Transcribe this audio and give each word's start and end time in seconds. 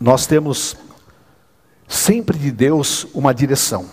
nós 0.00 0.26
temos 0.26 0.76
sempre 1.86 2.38
de 2.38 2.50
Deus 2.50 3.06
uma 3.14 3.34
direção. 3.34 3.86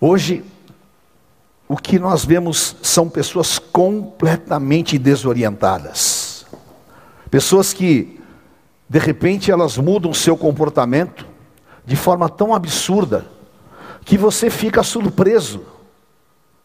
Hoje, 0.00 0.44
o 1.68 1.76
que 1.76 1.98
nós 1.98 2.24
vemos 2.24 2.76
são 2.82 3.08
pessoas 3.08 3.58
completamente 3.58 4.96
desorientadas. 4.98 6.46
Pessoas 7.30 7.74
que, 7.74 8.18
de 8.88 8.98
repente, 8.98 9.50
elas 9.50 9.76
mudam 9.76 10.14
seu 10.14 10.36
comportamento 10.36 11.26
de 11.84 11.96
forma 11.96 12.28
tão 12.28 12.54
absurda 12.54 13.26
que 14.04 14.16
você 14.16 14.48
fica 14.48 14.82
surpreso. 14.82 15.62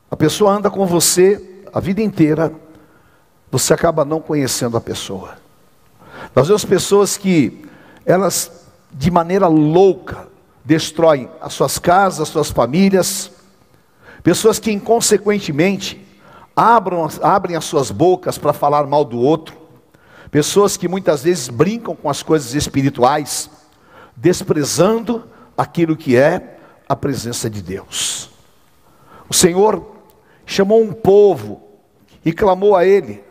A 0.09 0.15
pessoa 0.15 0.53
anda 0.53 0.69
com 0.69 0.85
você 0.85 1.63
a 1.73 1.79
vida 1.79 2.01
inteira, 2.01 2.53
você 3.51 3.73
acaba 3.73 4.05
não 4.05 4.21
conhecendo 4.21 4.77
a 4.77 4.81
pessoa. 4.81 5.42
Nós 6.35 6.47
vemos 6.47 6.65
pessoas 6.65 7.17
que 7.17 7.65
elas 8.05 8.67
de 8.91 9.09
maneira 9.09 9.47
louca 9.47 10.27
destroem 10.63 11.29
as 11.41 11.53
suas 11.53 11.77
casas, 11.77 12.21
as 12.21 12.29
suas 12.29 12.51
famílias, 12.51 13.31
pessoas 14.21 14.59
que 14.59 14.71
inconsequentemente 14.71 16.05
abram, 16.55 17.07
abrem 17.21 17.55
as 17.55 17.65
suas 17.65 17.91
bocas 17.91 18.37
para 18.37 18.53
falar 18.53 18.85
mal 18.85 19.03
do 19.03 19.19
outro, 19.19 19.57
pessoas 20.31 20.77
que 20.77 20.87
muitas 20.87 21.23
vezes 21.23 21.49
brincam 21.49 21.95
com 21.95 22.09
as 22.09 22.23
coisas 22.23 22.53
espirituais, 22.53 23.49
desprezando 24.15 25.23
aquilo 25.57 25.97
que 25.97 26.15
é 26.15 26.57
a 26.87 26.95
presença 26.95 27.49
de 27.49 27.61
Deus. 27.61 28.29
O 29.29 29.33
Senhor 29.33 29.91
chamou 30.45 30.81
um 30.81 30.93
povo 30.93 31.61
e 32.23 32.31
clamou 32.31 32.75
a 32.75 32.85
Ele, 32.85 33.23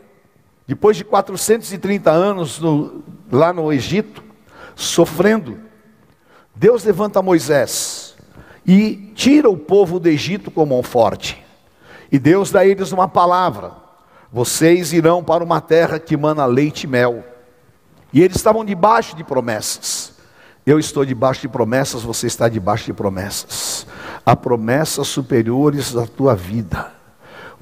depois 0.66 0.96
de 0.96 1.04
430 1.04 2.10
anos 2.10 2.58
no, 2.58 3.02
lá 3.30 3.52
no 3.52 3.72
Egito, 3.72 4.22
sofrendo, 4.74 5.58
Deus 6.54 6.84
levanta 6.84 7.22
Moisés 7.22 8.14
e 8.66 9.12
tira 9.14 9.48
o 9.48 9.56
povo 9.56 9.98
do 9.98 10.08
Egito 10.08 10.50
com 10.50 10.64
mão 10.64 10.82
forte. 10.82 11.42
E 12.10 12.18
Deus 12.18 12.50
dá 12.50 12.60
a 12.60 12.66
eles 12.66 12.92
uma 12.92 13.08
palavra: 13.08 13.72
vocês 14.30 14.92
irão 14.92 15.24
para 15.24 15.42
uma 15.42 15.60
terra 15.60 15.98
que 15.98 16.16
mana 16.16 16.44
leite 16.44 16.84
e 16.84 16.86
mel. 16.86 17.24
E 18.12 18.20
eles 18.20 18.36
estavam 18.36 18.64
debaixo 18.64 19.16
de 19.16 19.24
promessas. 19.24 20.12
Eu 20.64 20.78
estou 20.78 21.04
debaixo 21.04 21.40
de 21.40 21.48
promessas, 21.48 22.02
você 22.02 22.26
está 22.26 22.48
debaixo 22.48 22.84
de 22.84 22.92
promessas. 22.92 23.86
Há 24.24 24.36
promessas 24.36 25.08
superiores 25.08 25.96
à 25.96 26.06
tua 26.06 26.36
vida. 26.36 26.92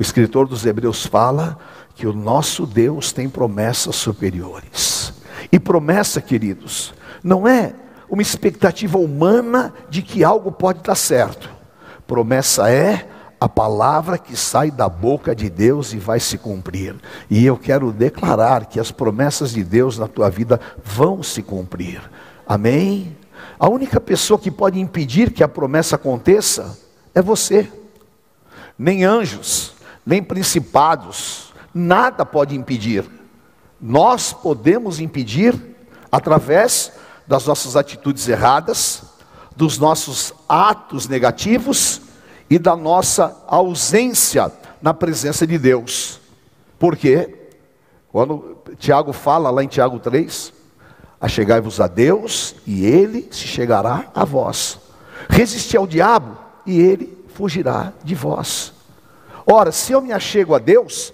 O 0.00 0.02
escritor 0.02 0.48
dos 0.48 0.64
Hebreus 0.64 1.04
fala 1.04 1.58
que 1.94 2.06
o 2.06 2.12
nosso 2.14 2.64
Deus 2.64 3.12
tem 3.12 3.28
promessas 3.28 3.96
superiores. 3.96 5.12
E 5.52 5.60
promessa, 5.60 6.22
queridos, 6.22 6.94
não 7.22 7.46
é 7.46 7.74
uma 8.08 8.22
expectativa 8.22 8.96
humana 8.96 9.74
de 9.90 10.00
que 10.00 10.24
algo 10.24 10.50
pode 10.50 10.82
dar 10.82 10.94
certo. 10.94 11.50
Promessa 12.06 12.70
é 12.70 13.10
a 13.38 13.46
palavra 13.46 14.16
que 14.16 14.34
sai 14.34 14.70
da 14.70 14.88
boca 14.88 15.36
de 15.36 15.50
Deus 15.50 15.92
e 15.92 15.98
vai 15.98 16.18
se 16.18 16.38
cumprir. 16.38 16.96
E 17.28 17.44
eu 17.44 17.58
quero 17.58 17.92
declarar 17.92 18.64
que 18.64 18.80
as 18.80 18.90
promessas 18.90 19.50
de 19.50 19.62
Deus 19.62 19.98
na 19.98 20.08
tua 20.08 20.30
vida 20.30 20.58
vão 20.82 21.22
se 21.22 21.42
cumprir. 21.42 22.00
Amém? 22.48 23.14
A 23.58 23.68
única 23.68 24.00
pessoa 24.00 24.38
que 24.40 24.50
pode 24.50 24.80
impedir 24.80 25.30
que 25.30 25.44
a 25.44 25.48
promessa 25.48 25.96
aconteça 25.96 26.78
é 27.14 27.20
você. 27.20 27.70
Nem 28.78 29.04
anjos, 29.04 29.74
nem 30.04 30.22
principados, 30.22 31.52
nada 31.74 32.24
pode 32.24 32.54
impedir. 32.56 33.08
Nós 33.80 34.32
podemos 34.32 35.00
impedir 35.00 35.54
através 36.10 36.92
das 37.26 37.46
nossas 37.46 37.76
atitudes 37.76 38.28
erradas, 38.28 39.02
dos 39.54 39.78
nossos 39.78 40.32
atos 40.48 41.06
negativos 41.06 42.02
e 42.48 42.58
da 42.58 42.74
nossa 42.74 43.44
ausência 43.46 44.50
na 44.82 44.92
presença 44.92 45.46
de 45.46 45.58
Deus. 45.58 46.20
Por 46.78 46.96
quê? 46.96 47.48
Quando 48.10 48.58
Tiago 48.78 49.12
fala 49.12 49.50
lá 49.50 49.62
em 49.62 49.68
Tiago 49.68 49.98
3, 49.98 50.52
achegai-vos 51.20 51.80
a 51.80 51.86
Deus 51.86 52.56
e 52.66 52.84
ele 52.84 53.28
se 53.30 53.46
chegará 53.46 54.10
a 54.14 54.24
vós. 54.24 54.78
Resisti 55.28 55.76
ao 55.76 55.86
diabo 55.86 56.36
e 56.66 56.80
ele 56.80 57.24
fugirá 57.34 57.92
de 58.02 58.14
vós. 58.14 58.72
Ora, 59.46 59.72
se 59.72 59.92
eu 59.92 60.00
me 60.00 60.12
achego 60.12 60.54
a 60.54 60.58
Deus, 60.58 61.12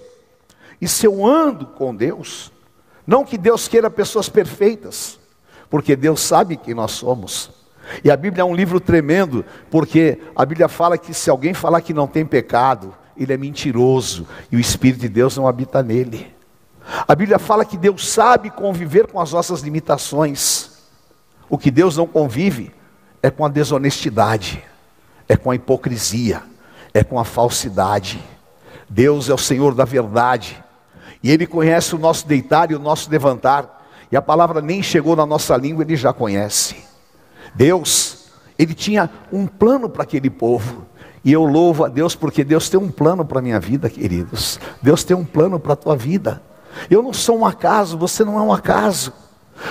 e 0.81 0.87
se 0.87 1.05
eu 1.05 1.25
ando 1.25 1.65
com 1.65 1.95
Deus, 1.95 2.51
não 3.05 3.25
que 3.25 3.37
Deus 3.37 3.67
queira 3.67 3.89
pessoas 3.89 4.29
perfeitas, 4.29 5.19
porque 5.69 5.95
Deus 5.95 6.21
sabe 6.21 6.57
quem 6.57 6.73
nós 6.73 6.91
somos. 6.91 7.49
E 8.03 8.11
a 8.11 8.17
Bíblia 8.17 8.41
é 8.41 8.45
um 8.45 8.55
livro 8.55 8.79
tremendo, 8.79 9.45
porque 9.71 10.19
a 10.35 10.45
Bíblia 10.45 10.67
fala 10.67 10.97
que 10.97 11.13
se 11.13 11.29
alguém 11.29 11.53
falar 11.53 11.81
que 11.81 11.93
não 11.93 12.07
tem 12.07 12.25
pecado, 12.25 12.93
ele 13.15 13.33
é 13.33 13.37
mentiroso 13.37 14.27
e 14.51 14.57
o 14.57 14.59
Espírito 14.59 15.01
de 15.01 15.09
Deus 15.09 15.35
não 15.37 15.47
habita 15.47 15.81
nele. 15.81 16.35
A 17.07 17.15
Bíblia 17.15 17.39
fala 17.39 17.65
que 17.65 17.77
Deus 17.77 18.07
sabe 18.07 18.49
conviver 18.49 19.07
com 19.07 19.19
as 19.19 19.31
nossas 19.31 19.61
limitações. 19.61 20.71
O 21.49 21.57
que 21.57 21.71
Deus 21.71 21.97
não 21.97 22.07
convive 22.07 22.71
é 23.21 23.29
com 23.29 23.45
a 23.45 23.49
desonestidade, 23.49 24.63
é 25.27 25.35
com 25.35 25.51
a 25.51 25.55
hipocrisia, 25.55 26.43
é 26.97 27.03
com 27.03 27.19
a 27.19 27.23
falsidade. 27.23 28.23
Deus 28.89 29.29
é 29.29 29.33
o 29.33 29.37
Senhor 29.37 29.73
da 29.75 29.85
verdade, 29.85 30.63
e 31.21 31.31
Ele 31.31 31.45
conhece 31.45 31.95
o 31.95 31.99
nosso 31.99 32.27
deitar 32.27 32.71
e 32.71 32.75
o 32.75 32.79
nosso 32.79 33.09
levantar 33.09 33.77
e 34.11 34.15
a 34.15 34.21
palavra 34.21 34.61
nem 34.61 34.81
chegou 34.81 35.15
na 35.15 35.25
nossa 35.25 35.55
língua, 35.57 35.83
ele 35.83 35.95
já 35.95 36.13
conhece. 36.13 36.75
Deus, 37.53 38.29
ele 38.57 38.73
tinha 38.73 39.09
um 39.31 39.45
plano 39.45 39.89
para 39.89 40.03
aquele 40.03 40.29
povo. 40.29 40.85
E 41.25 41.31
eu 41.31 41.43
louvo 41.43 41.83
a 41.83 41.89
Deus 41.89 42.15
porque 42.15 42.43
Deus 42.43 42.69
tem 42.69 42.79
um 42.79 42.89
plano 42.89 43.25
para 43.25 43.39
a 43.39 43.41
minha 43.41 43.59
vida, 43.59 43.89
queridos. 43.89 44.59
Deus 44.81 45.03
tem 45.03 45.15
um 45.15 45.25
plano 45.25 45.59
para 45.59 45.73
a 45.73 45.75
tua 45.75 45.95
vida. 45.95 46.41
Eu 46.89 47.03
não 47.03 47.11
sou 47.11 47.39
um 47.39 47.45
acaso, 47.45 47.97
você 47.97 48.23
não 48.23 48.37
é 48.37 48.41
um 48.41 48.53
acaso. 48.53 49.11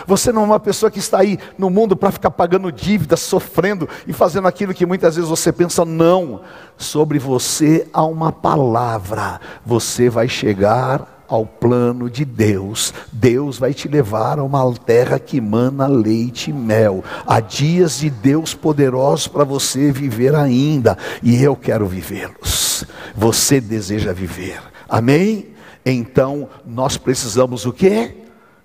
Você 0.07 0.33
não 0.33 0.43
é 0.43 0.45
uma 0.45 0.61
pessoa 0.61 0.91
que 0.91 0.99
está 0.99 1.19
aí 1.19 1.39
no 1.59 1.71
mundo 1.71 1.97
para 1.97 2.11
ficar 2.11 2.31
pagando 2.31 2.71
dívidas, 2.73 3.21
sofrendo 3.21 3.89
e 4.07 4.13
fazendo 4.13 4.49
aquilo 4.49 4.75
que 4.75 4.87
muitas 4.87 5.17
vezes 5.17 5.31
você 5.31 5.53
pensa, 5.53 5.85
não. 5.85 6.41
Sobre 6.77 7.19
você 7.19 7.87
há 7.93 8.05
uma 8.05 8.31
palavra. 8.33 9.41
Você 9.65 10.09
vai 10.09 10.29
chegar 10.29 11.17
ao 11.29 11.45
plano 11.45 12.09
de 12.09 12.25
Deus. 12.25 12.93
Deus 13.13 13.59
vai 13.59 13.75
te 13.75 13.89
levar 13.89 14.39
a 14.39 14.45
uma 14.45 14.73
terra 14.75 15.19
que 15.19 15.41
mana 15.41 15.87
leite 15.87 16.51
e 16.51 16.53
mel. 16.53 17.05
Há 17.27 17.41
dias 17.41 17.99
de 17.99 18.11
Deus 18.11 18.55
poderosos 18.55 19.29
para 19.29 19.45
você 19.45 19.91
viver 19.93 20.35
ainda, 20.35 20.97
e 21.23 21.43
eu 21.43 21.57
quero 21.57 21.87
vivê-los. 21.87 22.85
Você 23.15 23.61
deseja 23.61 24.13
viver. 24.13 24.61
Amém? 24.89 25.49
Então 25.85 26.49
nós 26.65 26.97
precisamos 26.97 27.65
o 27.67 27.73
quê? 27.73 28.17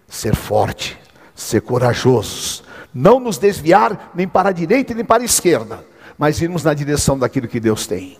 Ser 0.08 0.36
forte, 0.36 1.00
ser 1.36 1.62
corajosos, 1.62 2.64
não 2.94 3.19
nos 3.19 3.38
desviar 3.38 4.12
nem 4.14 4.28
para 4.28 4.50
a 4.50 4.53
direita 4.53 4.94
nem 4.94 5.06
para 5.06 5.24
a 5.24 5.25
esquerda, 5.25 5.86
mas 6.18 6.42
irmos 6.42 6.64
na 6.64 6.74
direção 6.74 7.18
daquilo 7.18 7.47
que 7.47 7.59
Deus 7.59 7.88
tem. 7.88 8.18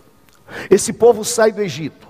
Esse 0.70 0.92
povo 0.92 1.24
sai 1.24 1.52
do 1.52 1.62
Egito, 1.62 2.08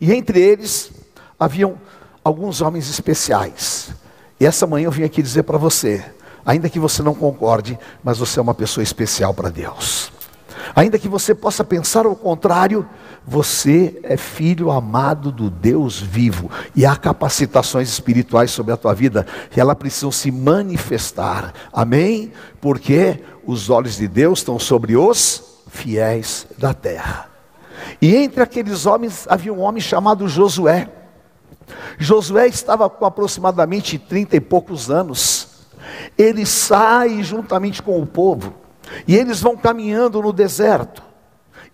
e 0.00 0.12
entre 0.12 0.40
eles 0.40 0.90
haviam 1.38 1.78
alguns 2.22 2.60
homens 2.60 2.88
especiais. 2.88 3.90
E 4.38 4.46
essa 4.46 4.66
manhã 4.66 4.86
eu 4.86 4.90
vim 4.90 5.04
aqui 5.04 5.22
dizer 5.22 5.44
para 5.44 5.58
você, 5.58 6.04
ainda 6.44 6.68
que 6.68 6.78
você 6.78 7.02
não 7.02 7.14
concorde, 7.14 7.78
mas 8.02 8.18
você 8.18 8.38
é 8.38 8.42
uma 8.42 8.54
pessoa 8.54 8.82
especial 8.82 9.32
para 9.32 9.50
Deus. 9.50 10.12
Ainda 10.74 10.98
que 10.98 11.08
você 11.08 11.34
possa 11.34 11.62
pensar 11.62 12.06
o 12.06 12.16
contrário, 12.16 12.88
você 13.26 13.98
é 14.02 14.16
filho 14.16 14.70
amado 14.70 15.30
do 15.30 15.50
Deus 15.50 16.00
vivo. 16.00 16.50
E 16.74 16.84
há 16.84 16.96
capacitações 16.96 17.88
espirituais 17.88 18.50
sobre 18.50 18.72
a 18.72 18.76
tua 18.76 18.94
vida 18.94 19.26
que 19.50 19.60
elas 19.60 19.76
precisam 19.76 20.10
se 20.10 20.30
manifestar. 20.30 21.52
Amém? 21.72 22.32
Porque 22.60 23.22
os 23.46 23.70
olhos 23.70 23.96
de 23.96 24.08
Deus 24.08 24.40
estão 24.40 24.58
sobre 24.58 24.96
os 24.96 25.42
fiéis 25.68 26.46
da 26.58 26.72
terra. 26.74 27.28
E 28.00 28.14
entre 28.16 28.42
aqueles 28.42 28.86
homens 28.86 29.26
havia 29.28 29.52
um 29.52 29.60
homem 29.60 29.80
chamado 29.80 30.28
Josué. 30.28 30.88
Josué 31.98 32.46
estava 32.46 32.88
com 32.88 33.04
aproximadamente 33.04 33.98
trinta 33.98 34.36
e 34.36 34.40
poucos 34.40 34.90
anos. 34.90 35.48
Ele 36.16 36.44
sai 36.44 37.22
juntamente 37.22 37.82
com 37.82 38.00
o 38.00 38.06
povo 38.06 38.65
e 39.06 39.16
eles 39.16 39.40
vão 39.40 39.56
caminhando 39.56 40.20
no 40.22 40.32
deserto. 40.32 41.02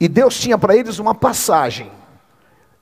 E 0.00 0.08
Deus 0.08 0.38
tinha 0.38 0.58
para 0.58 0.76
eles 0.76 0.98
uma 0.98 1.14
passagem. 1.14 1.90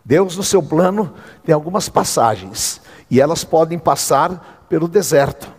Deus, 0.04 0.36
no 0.36 0.42
seu 0.42 0.62
plano, 0.62 1.12
tem 1.44 1.54
algumas 1.54 1.88
passagens 1.88 2.80
e 3.10 3.20
elas 3.20 3.44
podem 3.44 3.78
passar 3.78 4.64
pelo 4.68 4.88
deserto. 4.88 5.52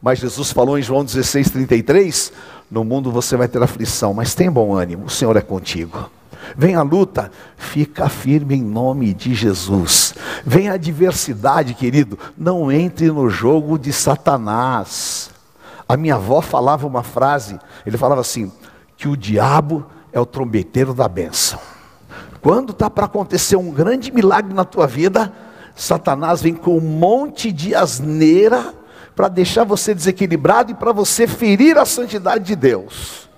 Mas 0.00 0.18
Jesus 0.18 0.50
falou 0.50 0.78
em 0.78 0.82
João 0.82 1.04
16, 1.04 1.50
33: 1.50 2.32
No 2.70 2.84
mundo 2.84 3.12
você 3.12 3.36
vai 3.36 3.48
ter 3.48 3.62
aflição, 3.62 4.14
mas 4.14 4.34
tem 4.34 4.50
bom 4.50 4.74
ânimo, 4.74 5.06
o 5.06 5.10
Senhor 5.10 5.36
é 5.36 5.40
contigo. 5.40 6.10
Vem 6.56 6.74
a 6.74 6.82
luta, 6.82 7.30
fica 7.56 8.08
firme 8.08 8.56
em 8.56 8.62
nome 8.62 9.14
de 9.14 9.34
Jesus. 9.34 10.14
Vem 10.44 10.68
a 10.68 10.74
adversidade, 10.74 11.74
querido, 11.74 12.18
não 12.36 12.70
entre 12.70 13.10
no 13.10 13.28
jogo 13.30 13.78
de 13.78 13.92
Satanás. 13.92 15.30
A 15.88 15.96
minha 15.96 16.14
avó 16.14 16.40
falava 16.40 16.86
uma 16.86 17.02
frase, 17.02 17.58
ele 17.84 17.96
falava 17.96 18.20
assim: 18.20 18.50
que 18.96 19.08
o 19.08 19.16
diabo 19.16 19.86
é 20.12 20.20
o 20.20 20.26
trombeteiro 20.26 20.94
da 20.94 21.08
bênção. 21.08 21.58
Quando 22.40 22.72
está 22.72 22.90
para 22.90 23.06
acontecer 23.06 23.56
um 23.56 23.70
grande 23.70 24.10
milagre 24.10 24.52
na 24.52 24.64
tua 24.64 24.86
vida, 24.86 25.32
Satanás 25.74 26.42
vem 26.42 26.54
com 26.54 26.76
um 26.76 26.80
monte 26.80 27.52
de 27.52 27.74
asneira 27.74 28.74
para 29.14 29.28
deixar 29.28 29.64
você 29.64 29.94
desequilibrado 29.94 30.72
e 30.72 30.74
para 30.74 30.92
você 30.92 31.26
ferir 31.26 31.78
a 31.78 31.84
santidade 31.84 32.44
de 32.44 32.56
Deus. 32.56 33.28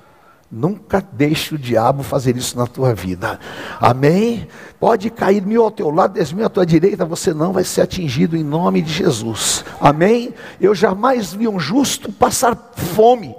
Nunca 0.57 1.05
deixe 1.13 1.57
o 1.57 1.59
diabo 1.59 2.05
fazer 2.05 2.37
isso 2.37 2.57
na 2.57 2.65
tua 2.65 2.95
vida. 2.95 3.41
Amém? 3.81 4.47
Pode 4.79 5.11
cair 5.11 5.45
mil 5.45 5.65
ao 5.65 5.71
teu 5.71 5.91
lado, 5.91 6.15
dez 6.15 6.33
mil 6.33 6.47
à 6.47 6.49
tua 6.49 6.65
direita, 6.65 7.05
você 7.05 7.35
não 7.35 7.53
vai 7.53 7.65
ser 7.65 7.81
atingido 7.81 8.37
em 8.37 8.45
nome 8.45 8.81
de 8.81 8.93
Jesus. 8.93 9.65
Amém? 9.81 10.33
Eu 10.61 10.73
jamais 10.73 11.33
vi 11.33 11.49
um 11.49 11.59
justo 11.59 12.13
passar 12.13 12.57
fome. 12.77 13.35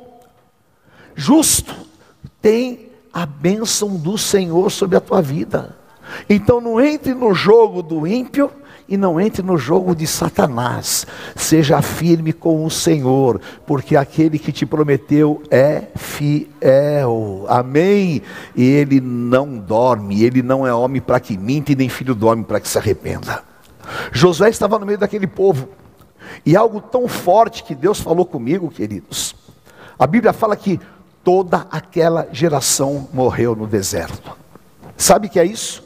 Justo 1.15 1.73
tem 2.41 2.89
a 3.13 3.25
bênção 3.25 3.95
do 3.95 4.17
Senhor 4.17 4.69
sobre 4.69 4.97
a 4.97 5.01
tua 5.01 5.21
vida. 5.21 5.73
Então 6.29 6.59
não 6.59 6.81
entre 6.81 7.13
no 7.13 7.33
jogo 7.33 7.81
do 7.81 8.06
ímpio 8.06 8.51
e 8.87 8.97
não 8.97 9.19
entre 9.19 9.41
no 9.41 9.57
jogo 9.57 9.95
de 9.95 10.05
Satanás. 10.05 11.05
Seja 11.35 11.81
firme 11.81 12.31
com 12.31 12.65
o 12.65 12.69
Senhor, 12.69 13.41
porque 13.65 13.95
aquele 13.95 14.37
que 14.37 14.51
te 14.51 14.65
prometeu 14.65 15.41
é 15.49 15.83
fiel. 15.95 17.45
Amém? 17.47 18.21
E 18.55 18.63
ele 18.63 18.99
não 19.01 19.57
dorme, 19.57 20.23
ele 20.23 20.41
não 20.41 20.65
é 20.65 20.73
homem 20.73 21.01
para 21.01 21.19
que 21.19 21.37
mente, 21.37 21.75
nem 21.75 21.89
filho 21.89 22.15
do 22.15 22.27
homem 22.27 22.43
para 22.43 22.59
que 22.59 22.67
se 22.67 22.77
arrependa. 22.77 23.43
Josué 24.11 24.49
estava 24.49 24.79
no 24.79 24.85
meio 24.85 24.97
daquele 24.97 25.27
povo, 25.27 25.69
e 26.45 26.55
algo 26.55 26.81
tão 26.81 27.07
forte 27.07 27.63
que 27.63 27.75
Deus 27.75 27.99
falou 27.99 28.25
comigo, 28.25 28.69
queridos. 28.69 29.35
A 29.97 30.07
Bíblia 30.07 30.33
fala 30.33 30.55
que 30.55 30.79
toda 31.23 31.67
aquela 31.71 32.27
geração 32.31 33.07
morreu 33.13 33.55
no 33.55 33.67
deserto. 33.67 34.35
Sabe 34.97 35.27
o 35.27 35.29
que 35.29 35.39
é 35.39 35.45
isso? 35.45 35.84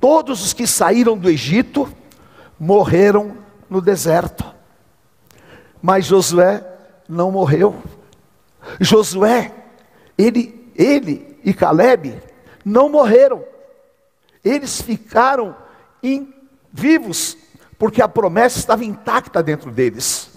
Todos 0.00 0.42
os 0.42 0.52
que 0.52 0.66
saíram 0.66 1.16
do 1.16 1.28
Egito 1.28 1.92
morreram 2.58 3.36
no 3.68 3.80
deserto. 3.80 4.44
Mas 5.82 6.06
Josué 6.06 6.66
não 7.08 7.30
morreu. 7.30 7.76
Josué, 8.80 9.52
ele, 10.16 10.70
ele 10.74 11.38
e 11.44 11.52
Caleb 11.52 12.20
não 12.64 12.88
morreram. 12.88 13.44
Eles 14.44 14.80
ficaram 14.80 15.54
in, 16.02 16.32
vivos, 16.72 17.36
porque 17.78 18.00
a 18.00 18.08
promessa 18.08 18.58
estava 18.58 18.84
intacta 18.84 19.42
dentro 19.42 19.70
deles. 19.70 20.30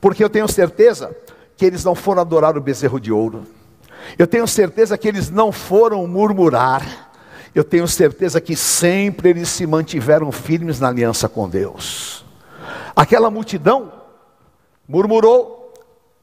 Porque 0.00 0.22
eu 0.22 0.30
tenho 0.30 0.48
certeza 0.48 1.16
que 1.56 1.64
eles 1.64 1.84
não 1.84 1.94
foram 1.94 2.22
adorar 2.22 2.56
o 2.56 2.60
bezerro 2.60 3.00
de 3.00 3.12
ouro. 3.12 3.44
Eu 4.18 4.26
tenho 4.26 4.46
certeza 4.46 4.96
que 4.96 5.08
eles 5.08 5.30
não 5.30 5.52
foram 5.52 6.06
murmurar 6.06 7.09
eu 7.54 7.64
tenho 7.64 7.86
certeza 7.88 8.40
que 8.40 8.54
sempre 8.54 9.30
eles 9.30 9.48
se 9.48 9.66
mantiveram 9.66 10.30
firmes 10.30 10.78
na 10.78 10.88
aliança 10.88 11.28
com 11.28 11.48
Deus. 11.48 12.24
Aquela 12.94 13.30
multidão 13.30 13.92
murmurou, 14.88 15.74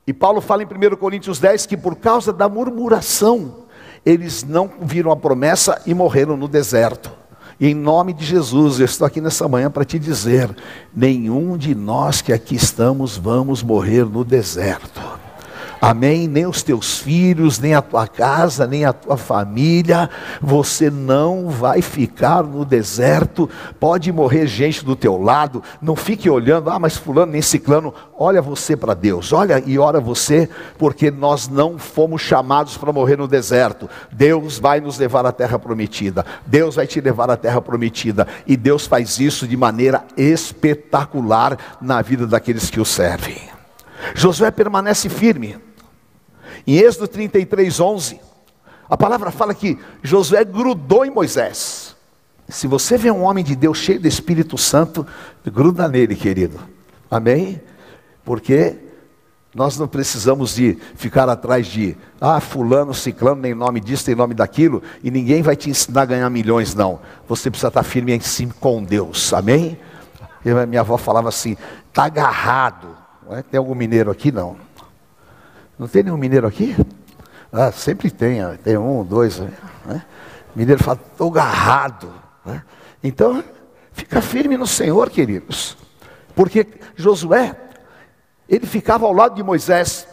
e 0.05 0.13
Paulo 0.13 0.39
fala 0.39 0.63
em 0.63 0.65
1 0.65 0.95
Coríntios 0.95 1.39
10 1.39 1.65
que 1.65 1.75
por 1.75 1.95
causa 1.95 2.31
da 2.31 2.47
murmuração, 2.47 3.65
eles 4.05 4.43
não 4.43 4.71
viram 4.81 5.11
a 5.11 5.17
promessa 5.17 5.81
e 5.85 5.93
morreram 5.93 6.37
no 6.37 6.47
deserto. 6.47 7.11
E 7.59 7.67
em 7.67 7.73
nome 7.73 8.13
de 8.13 8.23
Jesus, 8.23 8.79
eu 8.79 8.85
estou 8.85 9.05
aqui 9.05 9.19
nessa 9.19 9.47
manhã 9.47 9.69
para 9.69 9.83
te 9.83 9.97
dizer: 9.97 10.55
nenhum 10.95 11.57
de 11.57 11.73
nós 11.73 12.21
que 12.21 12.31
aqui 12.31 12.55
estamos 12.55 13.17
vamos 13.17 13.63
morrer 13.63 14.05
no 14.05 14.23
deserto. 14.23 15.01
Amém? 15.79 16.27
Nem 16.27 16.45
os 16.47 16.63
teus 16.63 16.99
filhos, 16.99 17.59
nem 17.59 17.75
a 17.75 17.81
tua 17.81 18.07
casa, 18.07 18.65
nem 18.65 18.83
a 18.85 18.91
tua 18.91 19.15
família, 19.15 20.09
você 20.41 20.89
não 20.89 21.49
vai 21.49 21.81
ficar 21.81 22.43
no 22.43 22.65
deserto. 22.65 23.49
Pode 23.79 24.11
morrer 24.11 24.47
gente 24.47 24.83
do 24.83 24.95
teu 24.95 25.21
lado, 25.21 25.61
não 25.81 25.95
fique 25.95 26.29
olhando, 26.29 26.69
ah, 26.69 26.79
mas 26.79 26.97
fulano 26.97 27.31
nem 27.31 27.41
ciclano. 27.41 27.93
Olha 28.17 28.41
você 28.41 28.75
para 28.75 28.93
Deus, 28.93 29.31
olha 29.31 29.61
e 29.65 29.77
ora 29.77 29.99
você, 29.99 30.49
porque 30.77 31.11
nós 31.11 31.47
não 31.47 31.77
fomos 31.77 32.21
chamados 32.21 32.75
para 32.75 32.91
morrer 32.91 33.17
no 33.17 33.27
deserto. 33.27 33.89
Deus 34.11 34.57
vai 34.57 34.79
nos 34.79 34.97
levar 34.97 35.25
à 35.25 35.31
terra 35.31 35.59
prometida. 35.59 36.25
Deus 36.45 36.75
vai 36.75 36.87
te 36.87 36.99
levar 36.99 37.29
à 37.29 37.37
terra 37.37 37.61
prometida, 37.61 38.27
e 38.47 38.57
Deus 38.57 38.87
faz 38.87 39.19
isso 39.19 39.47
de 39.47 39.55
maneira 39.55 40.03
espetacular 40.15 41.57
na 41.79 42.01
vida 42.01 42.25
daqueles 42.25 42.69
que 42.69 42.79
o 42.79 42.85
servem. 42.85 43.37
Josué 44.15 44.51
permanece 44.51 45.09
firme. 45.09 45.66
Em 46.67 46.75
Êxodo 46.79 47.07
33, 47.07 47.79
11, 47.79 48.19
a 48.89 48.97
palavra 48.97 49.31
fala 49.31 49.55
que 49.55 49.79
Josué 50.03 50.43
grudou 50.43 51.05
em 51.05 51.09
Moisés. 51.09 51.95
Se 52.49 52.67
você 52.67 52.97
vê 52.97 53.09
um 53.09 53.23
homem 53.23 53.41
de 53.41 53.55
Deus 53.55 53.77
cheio 53.77 54.01
do 54.01 54.07
Espírito 54.07 54.57
Santo, 54.57 55.07
gruda 55.45 55.87
nele, 55.87 56.13
querido. 56.13 56.59
Amém? 57.09 57.61
Porque 58.25 58.75
nós 59.55 59.77
não 59.77 59.87
precisamos 59.87 60.55
de 60.55 60.77
ficar 60.95 61.29
atrás 61.29 61.67
de, 61.67 61.95
ah, 62.19 62.41
fulano, 62.41 62.93
ciclano, 62.93 63.41
nem 63.41 63.53
nome 63.53 63.79
disso, 63.79 64.03
nem 64.07 64.15
nome 64.15 64.33
daquilo, 64.33 64.83
e 65.01 65.09
ninguém 65.09 65.41
vai 65.41 65.55
te 65.55 65.69
ensinar 65.69 66.01
a 66.01 66.05
ganhar 66.05 66.29
milhões, 66.29 66.75
não. 66.75 66.99
Você 67.29 67.49
precisa 67.49 67.69
estar 67.69 67.83
firme 67.83 68.13
em 68.13 68.19
si 68.19 68.45
com 68.59 68.83
Deus, 68.83 69.33
amém? 69.33 69.79
Eu, 70.43 70.67
minha 70.67 70.81
avó 70.81 70.97
falava 70.97 71.29
assim, 71.29 71.55
está 71.87 72.05
agarrado. 72.05 72.89
É? 73.31 73.41
Tem 73.41 73.57
algum 73.57 73.73
mineiro 73.73 74.11
aqui? 74.11 74.31
Não. 74.31 74.66
Não 75.77 75.87
tem 75.87 76.03
nenhum 76.03 76.17
mineiro 76.17 76.47
aqui? 76.47 76.75
Ah, 77.51 77.71
sempre 77.71 78.09
tem, 78.09 78.39
tem 78.63 78.77
um, 78.77 79.03
dois. 79.03 79.39
Né? 79.85 80.03
Mineiro 80.55 80.83
fala, 80.83 80.99
estou 81.11 81.29
agarrado. 81.31 82.11
Né? 82.45 82.63
Então, 83.03 83.43
fica 83.93 84.21
firme 84.21 84.57
no 84.57 84.67
Senhor, 84.67 85.09
queridos. 85.09 85.77
Porque 86.35 86.67
Josué, 86.95 87.55
ele 88.49 88.65
ficava 88.65 89.05
ao 89.05 89.13
lado 89.13 89.35
de 89.35 89.43
Moisés. 89.43 90.07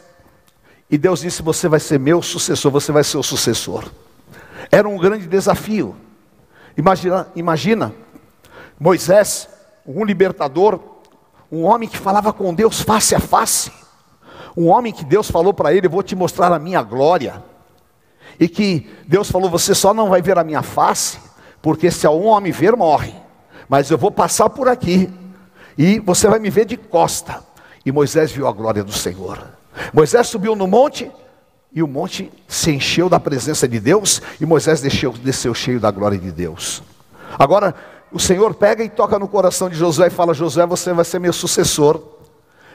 E 0.91 0.99
Deus 0.99 1.21
disse: 1.21 1.43
Você 1.43 1.69
vai 1.69 1.81
ser 1.81 1.99
meu 1.99 2.23
sucessor, 2.23 2.71
você 2.71 2.93
vai 2.93 3.03
ser 3.03 3.17
o 3.17 3.23
sucessor. 3.23 3.91
Era 4.71 4.89
um 4.89 4.99
grande 4.99 5.27
desafio. 5.27 5.97
Imagina, 6.77 7.29
imagina 7.35 7.95
Moisés, 8.79 9.49
um 9.87 10.05
libertador, 10.05 10.81
um 11.51 11.63
homem 11.63 11.89
que 11.89 11.97
falava 11.97 12.33
com 12.33 12.53
Deus 12.53 12.81
face 12.81 13.15
a 13.15 13.21
face. 13.21 13.71
Um 14.57 14.69
homem 14.69 14.93
que 14.93 15.05
Deus 15.05 15.31
falou 15.31 15.53
para 15.53 15.75
ele: 15.75 15.89
vou 15.89 16.03
te 16.03 16.15
mostrar 16.15 16.53
a 16.53 16.59
minha 16.59 16.83
glória. 16.83 17.43
E 18.39 18.49
que 18.49 18.91
Deus 19.07 19.31
falou: 19.31 19.51
Você 19.51 19.75
só 19.75 19.93
não 19.93 20.09
vai 20.09 20.23
ver 20.23 20.39
a 20.39 20.45
minha 20.45 20.63
face, 20.63 21.19
porque 21.61 21.91
se 21.91 22.07
um 22.09 22.27
homem 22.27 22.53
ver, 22.53 22.77
morre. 22.77 23.15
Mas 23.69 23.91
eu 23.91 23.99
vou 23.99 24.11
passar 24.11 24.51
por 24.51 24.69
aqui, 24.69 25.11
e 25.77 25.99
você 26.01 26.29
vai 26.29 26.39
me 26.39 26.51
ver 26.51 26.67
de 26.67 26.77
costa. 26.77 27.43
E 27.85 27.93
Moisés 27.93 28.33
viu 28.33 28.47
a 28.47 28.53
glória 28.53 28.83
do 28.83 28.93
Senhor. 28.93 29.43
Moisés 29.93 30.27
subiu 30.27 30.55
no 30.55 30.67
monte, 30.67 31.11
e 31.73 31.83
o 31.83 31.89
monte 31.89 32.31
se 32.47 32.71
encheu 32.71 33.09
da 33.09 33.19
presença 33.19 33.67
de 33.67 33.81
Deus, 33.81 34.23
e 34.41 34.47
Moisés 34.47 34.81
desceu, 34.81 35.13
desceu 35.13 35.55
cheio 35.55 35.81
da 35.81 35.91
glória 35.91 36.19
de 36.19 36.31
Deus. 36.31 36.83
Agora, 37.39 37.75
o 38.13 38.21
Senhor 38.21 38.55
pega 38.55 38.85
e 38.85 38.89
toca 38.89 39.19
no 39.19 39.27
coração 39.27 39.69
de 39.69 39.77
Josué 39.77 40.07
e 40.07 40.11
fala: 40.11 40.33
Josué, 40.33 40.67
você 40.67 40.93
vai 40.93 41.05
ser 41.05 41.19
meu 41.19 41.33
sucessor. 41.33 42.14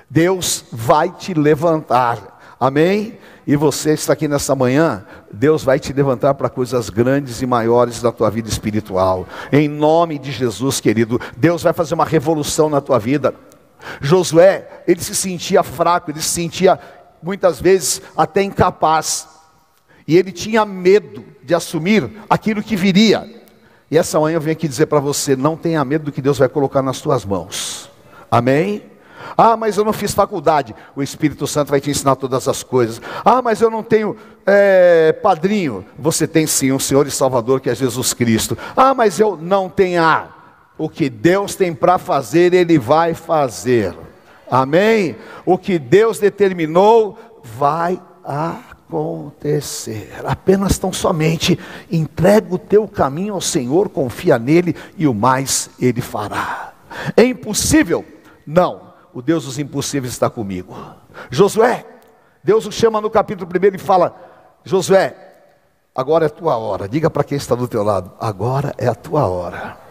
Deus 0.10 0.66
vai 0.72 1.10
te 1.10 1.34
levantar. 1.34 2.40
Amém? 2.60 3.18
E 3.48 3.56
você 3.56 3.94
está 3.94 4.14
aqui 4.14 4.28
nessa 4.28 4.54
manhã, 4.54 5.06
Deus 5.32 5.64
vai 5.64 5.80
te 5.80 5.94
levantar 5.94 6.34
para 6.34 6.50
coisas 6.50 6.90
grandes 6.90 7.42
e 7.42 7.46
maiores 7.46 8.02
da 8.02 8.12
tua 8.12 8.30
vida 8.30 8.50
espiritual. 8.50 9.28
Em 9.52 9.68
nome 9.68 10.20
de 10.20 10.32
Jesus, 10.32 10.80
querido, 10.80 11.20
Deus 11.38 11.64
vai 11.64 11.74
fazer 11.74 11.94
uma 11.94 12.06
revolução 12.06 12.70
na 12.70 12.82
tua 12.82 13.00
vida. 13.00 13.34
Josué, 14.02 14.84
ele 14.88 15.02
se 15.02 15.16
sentia 15.16 15.64
fraco, 15.64 16.12
ele 16.12 16.22
se 16.22 16.30
sentia 16.30 16.78
muitas 17.24 17.62
vezes 17.62 18.02
até 18.16 18.44
incapaz. 18.44 19.28
E 20.08 20.18
ele 20.18 20.32
tinha 20.32 20.66
medo 20.66 21.24
de 21.44 21.56
assumir 21.56 22.10
aquilo 22.30 22.62
que 22.62 22.76
viria. 22.76 23.28
E 23.90 23.98
essa 23.98 24.20
manhã 24.20 24.36
eu 24.36 24.42
venho 24.42 24.56
aqui 24.56 24.68
dizer 24.68 24.88
para 24.88 25.00
você: 25.00 25.36
não 25.36 25.56
tenha 25.56 25.84
medo 25.86 26.06
do 26.06 26.12
que 26.12 26.22
Deus 26.22 26.38
vai 26.38 26.50
colocar 26.50 26.82
nas 26.82 27.00
tuas 27.00 27.24
mãos. 27.24 27.90
Amém? 28.30 28.84
Ah, 29.38 29.56
mas 29.56 29.78
eu 29.78 29.86
não 29.86 29.94
fiz 29.94 30.14
faculdade. 30.14 30.76
O 30.96 31.02
Espírito 31.02 31.48
Santo 31.48 31.70
vai 31.70 31.80
te 31.80 31.90
ensinar 31.90 32.16
todas 32.16 32.48
as 32.48 32.64
coisas. 32.64 33.02
Ah, 33.24 33.42
mas 33.42 33.62
eu 33.62 33.70
não 33.70 33.84
tenho 33.84 34.16
é, 34.46 35.14
padrinho. 35.14 35.86
Você 35.98 36.28
tem 36.28 36.46
sim 36.48 36.72
um 36.72 36.80
Senhor 36.80 37.08
e 37.08 37.12
Salvador 37.12 37.60
que 37.60 37.70
é 37.70 37.76
Jesus 37.76 38.14
Cristo. 38.14 38.58
Ah, 38.76 38.94
mas 38.94 39.20
eu 39.20 39.38
não 39.38 39.70
tenho. 39.70 40.02
Ah, 40.02 40.30
o 40.78 40.90
que 40.90 41.10
Deus 41.10 41.56
tem 41.56 41.74
para 41.74 41.98
fazer, 41.98 42.54
Ele 42.54 42.80
vai 42.80 43.14
fazer. 43.14 43.96
Amém? 44.50 45.16
O 45.46 45.58
que 45.58 45.78
Deus 45.78 46.20
determinou, 46.20 47.18
vai 47.44 48.02
acontecer. 48.24 50.12
Apenas 50.26 50.78
tão 50.78 50.92
somente 50.92 51.60
entrega 51.92 52.54
o 52.54 52.58
teu 52.58 52.88
caminho 52.88 53.34
ao 53.36 53.42
Senhor, 53.42 53.90
confia 53.90 54.40
nele 54.40 54.76
e 54.98 55.08
o 55.08 55.14
mais 55.14 55.70
Ele 55.80 56.02
fará. 56.02 56.74
É 57.16 57.24
impossível? 57.24 58.04
Não 58.48 58.89
o 59.14 59.22
Deus 59.22 59.46
dos 59.46 59.60
impossíveis 59.60 60.14
está 60.14 60.30
comigo. 60.30 60.76
Josué, 61.30 61.86
Deus 62.44 62.66
o 62.66 62.72
chama 62.72 63.02
no 63.02 63.10
capítulo 63.10 63.50
1 63.50 63.76
e 63.76 63.78
fala: 63.78 64.16
Josué, 64.64 65.16
agora 65.96 66.26
é 66.26 66.28
a 66.28 66.32
tua 66.32 66.58
hora. 66.58 66.88
Diga 66.88 67.10
para 67.10 67.24
quem 67.24 67.38
está 67.38 67.56
do 67.56 67.68
teu 67.68 67.84
lado: 67.84 68.12
agora 68.20 68.74
é 68.78 68.88
a 68.88 68.96
tua 68.96 69.28
hora. 69.28 69.90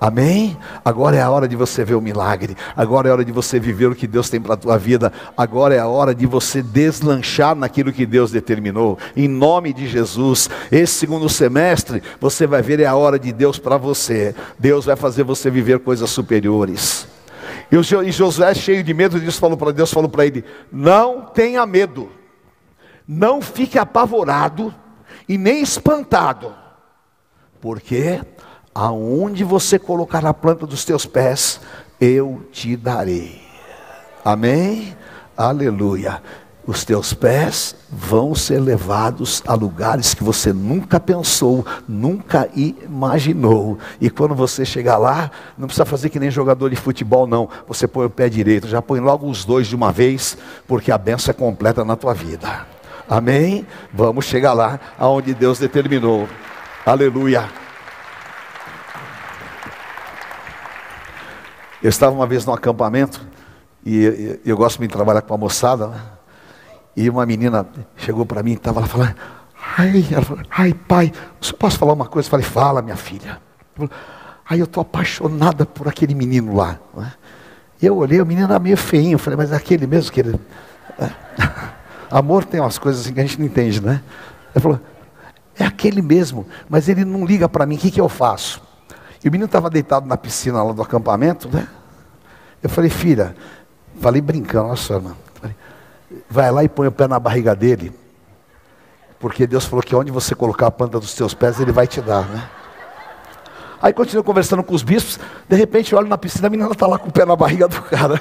Amém? 0.00 0.56
Agora 0.82 1.14
é 1.14 1.20
a 1.20 1.28
hora 1.28 1.46
de 1.46 1.54
você 1.54 1.84
ver 1.84 1.94
o 1.94 2.00
milagre. 2.00 2.56
Agora 2.74 3.08
é 3.08 3.10
a 3.10 3.12
hora 3.12 3.24
de 3.24 3.32
você 3.32 3.60
viver 3.60 3.90
o 3.90 3.94
que 3.94 4.06
Deus 4.06 4.30
tem 4.30 4.40
para 4.40 4.54
a 4.54 4.56
tua 4.56 4.78
vida. 4.78 5.12
Agora 5.36 5.74
é 5.74 5.78
a 5.78 5.86
hora 5.86 6.14
de 6.14 6.24
você 6.24 6.62
deslanchar 6.62 7.54
naquilo 7.54 7.92
que 7.92 8.06
Deus 8.06 8.30
determinou. 8.30 8.98
Em 9.14 9.28
nome 9.28 9.74
de 9.74 9.86
Jesus. 9.86 10.48
Esse 10.72 10.94
segundo 10.94 11.28
semestre, 11.28 12.02
você 12.18 12.46
vai 12.46 12.62
ver 12.62 12.80
é 12.80 12.86
a 12.86 12.96
hora 12.96 13.18
de 13.18 13.30
Deus 13.30 13.58
para 13.58 13.76
você. 13.76 14.34
Deus 14.58 14.86
vai 14.86 14.96
fazer 14.96 15.22
você 15.22 15.50
viver 15.50 15.80
coisas 15.80 16.08
superiores. 16.08 17.06
E 17.70 18.10
Josué, 18.10 18.54
cheio 18.54 18.82
de 18.82 18.92
medo 18.92 19.20
disso, 19.20 19.38
falou 19.38 19.56
para 19.56 19.72
Deus, 19.72 19.92
falou 19.92 20.08
para 20.08 20.26
ele: 20.26 20.44
Não 20.72 21.22
tenha 21.22 21.64
medo. 21.64 22.10
Não 23.06 23.40
fique 23.40 23.78
apavorado 23.78 24.74
e 25.28 25.38
nem 25.38 25.62
espantado. 25.62 26.54
Porque 27.60 28.20
aonde 28.74 29.44
você 29.44 29.78
colocar 29.78 30.24
a 30.24 30.34
planta 30.34 30.66
dos 30.66 30.84
teus 30.84 31.06
pés, 31.06 31.60
eu 32.00 32.46
te 32.50 32.76
darei. 32.76 33.40
Amém? 34.24 34.96
Aleluia. 35.36 36.22
Os 36.66 36.84
teus 36.84 37.14
pés 37.14 37.74
vão 37.90 38.34
ser 38.34 38.60
levados 38.60 39.42
a 39.46 39.54
lugares 39.54 40.14
que 40.14 40.22
você 40.22 40.52
nunca 40.52 41.00
pensou, 41.00 41.64
nunca 41.88 42.48
imaginou. 42.54 43.78
E 44.00 44.10
quando 44.10 44.34
você 44.34 44.64
chegar 44.64 44.98
lá, 44.98 45.30
não 45.56 45.66
precisa 45.66 45.84
fazer 45.84 46.10
que 46.10 46.20
nem 46.20 46.30
jogador 46.30 46.68
de 46.68 46.76
futebol, 46.76 47.26
não. 47.26 47.48
Você 47.66 47.88
põe 47.88 48.06
o 48.06 48.10
pé 48.10 48.28
direito, 48.28 48.68
já 48.68 48.82
põe 48.82 49.00
logo 49.00 49.28
os 49.28 49.44
dois 49.44 49.66
de 49.66 49.74
uma 49.74 49.90
vez, 49.90 50.36
porque 50.68 50.92
a 50.92 50.98
benção 50.98 51.32
é 51.32 51.34
completa 51.34 51.84
na 51.84 51.96
tua 51.96 52.12
vida. 52.12 52.66
Amém? 53.08 53.66
Vamos 53.92 54.26
chegar 54.26 54.52
lá 54.52 54.78
aonde 54.98 55.34
Deus 55.34 55.58
determinou. 55.58 56.28
Aleluia. 56.84 57.48
Eu 61.82 61.88
estava 61.88 62.14
uma 62.14 62.26
vez 62.26 62.44
no 62.44 62.52
acampamento, 62.52 63.26
e 63.84 64.38
eu, 64.44 64.56
gosto 64.56 64.78
de 64.80 64.88
trabalhar 64.88 65.22
com 65.22 65.32
a 65.32 65.38
moçada, 65.38 65.86
né? 65.86 66.00
E 67.00 67.08
uma 67.08 67.24
menina 67.24 67.66
chegou 67.96 68.26
para 68.26 68.42
mim 68.42 68.52
e 68.52 68.54
estava 68.54 68.80
lá 68.80 68.86
falando, 68.86 69.14
ai, 69.78 70.06
ela 70.12 70.22
falou, 70.22 70.44
ai 70.50 70.74
pai, 70.74 71.12
você 71.40 71.52
posso 71.54 71.78
falar 71.78 71.94
uma 71.94 72.04
coisa? 72.04 72.26
Eu 72.26 72.30
falei, 72.30 72.44
fala 72.44 72.82
minha 72.82 72.96
filha. 72.96 73.40
Ai, 74.48 74.60
eu 74.60 74.64
estou 74.64 74.82
apaixonada 74.82 75.64
por 75.64 75.88
aquele 75.88 76.14
menino 76.14 76.54
lá. 76.54 76.78
Né? 76.94 77.12
E 77.80 77.86
eu 77.86 77.96
olhei, 77.96 78.20
o 78.20 78.26
menino 78.26 78.48
era 78.48 78.58
meio 78.58 78.76
feinho, 78.76 79.14
eu 79.14 79.18
falei, 79.18 79.38
mas 79.38 79.50
é 79.50 79.56
aquele 79.56 79.86
mesmo 79.86 80.12
que 80.12 80.20
ele. 80.20 80.38
É. 80.98 81.10
Amor 82.10 82.44
tem 82.44 82.60
umas 82.60 82.76
coisas 82.76 83.00
assim 83.00 83.14
que 83.14 83.20
a 83.20 83.22
gente 83.22 83.38
não 83.38 83.46
entende, 83.46 83.80
né? 83.80 84.02
Ele 84.54 84.62
falou, 84.62 84.80
é 85.56 85.64
aquele 85.64 86.02
mesmo, 86.02 86.46
mas 86.68 86.86
ele 86.86 87.04
não 87.04 87.24
liga 87.24 87.48
para 87.48 87.64
mim, 87.64 87.76
o 87.76 87.78
que, 87.78 87.90
que 87.90 88.00
eu 88.00 88.08
faço? 88.10 88.60
E 89.24 89.28
o 89.28 89.32
menino 89.32 89.46
estava 89.46 89.70
deitado 89.70 90.06
na 90.06 90.18
piscina 90.18 90.62
lá 90.62 90.72
do 90.72 90.82
acampamento, 90.82 91.48
né? 91.48 91.66
Eu 92.62 92.68
falei, 92.68 92.90
filha, 92.90 93.34
falei 94.00 94.20
brincando, 94.20 94.76
só, 94.76 94.96
irmã. 94.96 95.14
Vai 96.28 96.50
lá 96.50 96.64
e 96.64 96.68
põe 96.68 96.86
o 96.86 96.92
pé 96.92 97.06
na 97.06 97.18
barriga 97.18 97.54
dele. 97.54 97.92
Porque 99.18 99.46
Deus 99.46 99.66
falou 99.66 99.82
que 99.82 99.94
onde 99.94 100.10
você 100.10 100.34
colocar 100.34 100.68
a 100.68 100.70
planta 100.70 100.98
dos 100.98 101.14
teus 101.14 101.34
pés, 101.34 101.60
Ele 101.60 101.72
vai 101.72 101.86
te 101.86 102.00
dar, 102.00 102.26
né? 102.26 102.48
Aí 103.82 103.92
continuo 103.92 104.22
conversando 104.22 104.62
com 104.62 104.74
os 104.74 104.82
bispos, 104.82 105.18
de 105.48 105.56
repente 105.56 105.92
eu 105.92 105.98
olho 105.98 106.08
na 106.08 106.18
piscina, 106.18 106.48
a 106.48 106.50
menina 106.50 106.70
está 106.70 106.86
lá 106.86 106.98
com 106.98 107.08
o 107.08 107.12
pé 107.12 107.24
na 107.24 107.34
barriga 107.34 107.66
do 107.66 107.80
cara. 107.82 108.20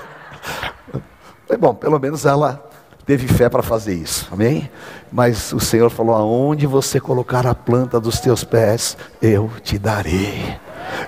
Falei, 1.46 1.60
bom, 1.60 1.74
pelo 1.74 2.00
menos 2.00 2.26
ela 2.26 2.66
teve 3.06 3.28
fé 3.28 3.50
para 3.50 3.62
fazer 3.62 3.94
isso, 3.94 4.28
amém? 4.32 4.70
Mas 5.12 5.52
o 5.52 5.60
Senhor 5.60 5.90
falou: 5.90 6.16
aonde 6.16 6.66
você 6.66 7.00
colocar 7.00 7.46
a 7.46 7.56
planta 7.56 8.00
dos 8.00 8.20
teus 8.20 8.44
pés, 8.44 8.96
eu 9.22 9.50
te 9.62 9.78
darei. 9.78 10.58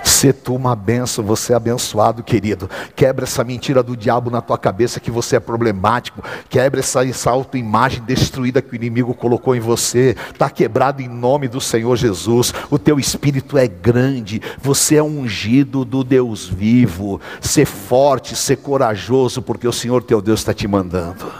Se 0.03 0.31
tu 0.31 0.55
uma 0.55 0.75
benção, 0.75 1.23
você 1.23 1.53
é 1.53 1.55
abençoado, 1.55 2.23
querido. 2.23 2.69
Quebra 2.95 3.25
essa 3.25 3.43
mentira 3.43 3.81
do 3.81 3.97
diabo 3.97 4.29
na 4.29 4.41
tua 4.41 4.57
cabeça 4.57 5.00
que 5.00 5.11
você 5.11 5.38
é 5.38 5.39
problemático. 5.39 6.23
Quebra 6.50 6.79
essa, 6.79 7.05
essa 7.07 7.31
autoimagem 7.31 8.03
destruída 8.03 8.61
que 8.61 8.73
o 8.73 8.75
inimigo 8.75 9.13
colocou 9.13 9.55
em 9.55 9.59
você. 9.59 10.15
Está 10.31 10.50
quebrado 10.50 11.01
em 11.01 11.07
nome 11.07 11.47
do 11.47 11.59
Senhor 11.59 11.95
Jesus. 11.95 12.53
O 12.69 12.77
teu 12.77 13.00
espírito 13.00 13.57
é 13.57 13.67
grande. 13.67 14.41
Você 14.61 14.95
é 14.95 15.03
ungido 15.03 15.83
do 15.83 16.03
Deus 16.03 16.47
vivo. 16.47 17.19
Ser 17.39 17.65
forte, 17.65 18.35
ser 18.35 18.57
corajoso, 18.57 19.41
porque 19.41 19.67
o 19.67 19.73
Senhor 19.73 20.03
teu 20.03 20.21
Deus 20.21 20.41
está 20.41 20.53
te 20.53 20.67
mandando. 20.67 21.31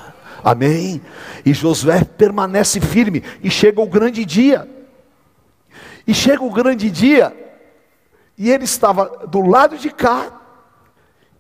Amém? 0.44 1.02
E 1.46 1.54
Josué 1.54 2.04
permanece 2.04 2.80
firme. 2.80 3.24
E 3.44 3.50
chega 3.50 3.82
o 3.82 3.88
grande 3.88 4.26
dia. 4.26 4.68
E 6.08 6.14
chega 6.14 6.44
o 6.44 6.52
grande 6.52 6.90
dia 6.90 7.41
e 8.42 8.50
ele 8.50 8.64
estava 8.64 9.28
do 9.28 9.40
lado 9.40 9.78
de 9.78 9.92
cá, 9.92 10.32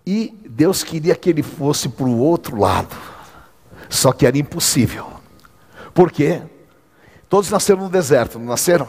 e 0.05 0.37
Deus 0.47 0.83
queria 0.83 1.15
que 1.15 1.31
ele 1.31 1.41
fosse 1.41 1.89
para 1.89 2.05
o 2.05 2.19
outro 2.19 2.59
lado. 2.59 2.95
Só 3.89 4.13
que 4.13 4.23
era 4.23 4.37
impossível. 4.37 5.11
Por 5.95 6.11
quê? 6.11 6.43
Todos 7.27 7.49
nasceram 7.49 7.81
no 7.81 7.89
deserto, 7.89 8.37
não 8.37 8.45
nasceram? 8.45 8.87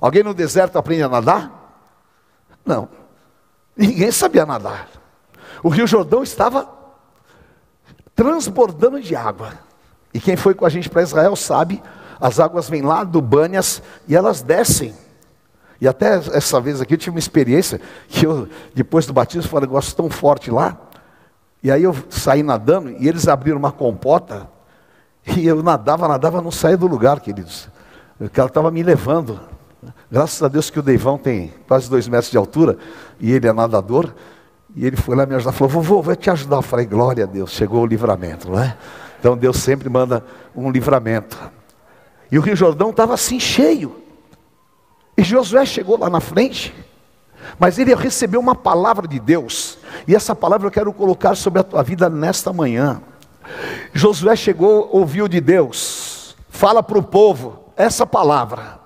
Alguém 0.00 0.22
no 0.22 0.32
deserto 0.32 0.78
aprende 0.78 1.02
a 1.02 1.08
nadar? 1.08 1.50
Não. 2.64 2.88
Ninguém 3.76 4.12
sabia 4.12 4.46
nadar. 4.46 4.88
O 5.60 5.68
Rio 5.68 5.88
Jordão 5.88 6.22
estava 6.22 6.72
transbordando 8.14 9.00
de 9.00 9.16
água. 9.16 9.58
E 10.12 10.20
quem 10.20 10.36
foi 10.36 10.54
com 10.54 10.64
a 10.64 10.68
gente 10.68 10.88
para 10.88 11.02
Israel 11.02 11.34
sabe, 11.34 11.82
as 12.20 12.38
águas 12.38 12.68
vêm 12.68 12.82
lá 12.82 13.02
do 13.02 13.20
Bânias 13.20 13.82
e 14.06 14.14
elas 14.14 14.40
descem 14.40 14.94
e 15.80 15.88
até 15.88 16.16
essa 16.16 16.60
vez 16.60 16.80
aqui 16.80 16.94
eu 16.94 16.98
tive 16.98 17.10
uma 17.10 17.18
experiência 17.18 17.80
que 18.08 18.26
eu, 18.26 18.48
depois 18.74 19.06
do 19.06 19.12
batismo, 19.12 19.48
foi 19.48 19.58
um 19.58 19.62
negócio 19.62 19.94
tão 19.94 20.08
forte 20.08 20.50
lá. 20.50 20.78
E 21.62 21.70
aí 21.70 21.82
eu 21.82 21.94
saí 22.10 22.42
nadando 22.42 22.90
e 22.90 23.08
eles 23.08 23.26
abriram 23.26 23.58
uma 23.58 23.72
compota. 23.72 24.48
E 25.36 25.46
eu 25.46 25.62
nadava, 25.62 26.06
nadava, 26.06 26.42
não 26.42 26.50
saía 26.50 26.76
do 26.76 26.86
lugar, 26.86 27.20
queridos. 27.20 27.68
O 28.20 28.28
cara 28.28 28.48
estava 28.48 28.70
me 28.70 28.82
levando. 28.82 29.40
Graças 30.10 30.42
a 30.42 30.48
Deus 30.48 30.70
que 30.70 30.78
o 30.78 30.82
Deivão 30.82 31.18
tem 31.18 31.52
quase 31.66 31.88
dois 31.88 32.06
metros 32.06 32.30
de 32.30 32.36
altura 32.36 32.78
e 33.18 33.32
ele 33.32 33.48
é 33.48 33.52
nadador. 33.52 34.14
E 34.76 34.86
ele 34.86 34.96
foi 34.96 35.16
lá 35.16 35.24
me 35.24 35.34
ajudar, 35.34 35.52
falou, 35.52 35.72
vovô, 35.72 36.02
vou 36.02 36.16
te 36.16 36.30
ajudar. 36.30 36.56
Eu 36.56 36.62
falei, 36.62 36.84
glória 36.84 37.24
a 37.24 37.26
Deus, 37.26 37.52
chegou 37.52 37.82
o 37.82 37.86
livramento, 37.86 38.50
não 38.50 38.60
é? 38.60 38.76
Então 39.18 39.36
Deus 39.36 39.56
sempre 39.56 39.88
manda 39.88 40.24
um 40.54 40.70
livramento. 40.70 41.38
E 42.30 42.38
o 42.38 42.42
Rio 42.42 42.56
Jordão 42.56 42.90
estava 42.90 43.14
assim 43.14 43.40
cheio. 43.40 44.03
E 45.16 45.22
Josué 45.22 45.64
chegou 45.64 45.98
lá 45.98 46.10
na 46.10 46.20
frente, 46.20 46.74
mas 47.58 47.78
ele 47.78 47.94
recebeu 47.94 48.40
uma 48.40 48.54
palavra 48.54 49.06
de 49.06 49.20
Deus, 49.20 49.78
e 50.08 50.14
essa 50.14 50.34
palavra 50.34 50.66
eu 50.66 50.72
quero 50.72 50.92
colocar 50.92 51.34
sobre 51.36 51.60
a 51.60 51.64
tua 51.64 51.82
vida 51.82 52.08
nesta 52.08 52.52
manhã. 52.52 53.00
Josué 53.92 54.34
chegou, 54.34 54.88
ouviu 54.92 55.28
de 55.28 55.40
Deus, 55.40 56.34
fala 56.48 56.82
para 56.82 56.98
o 56.98 57.02
povo 57.02 57.64
essa 57.76 58.06
palavra: 58.06 58.80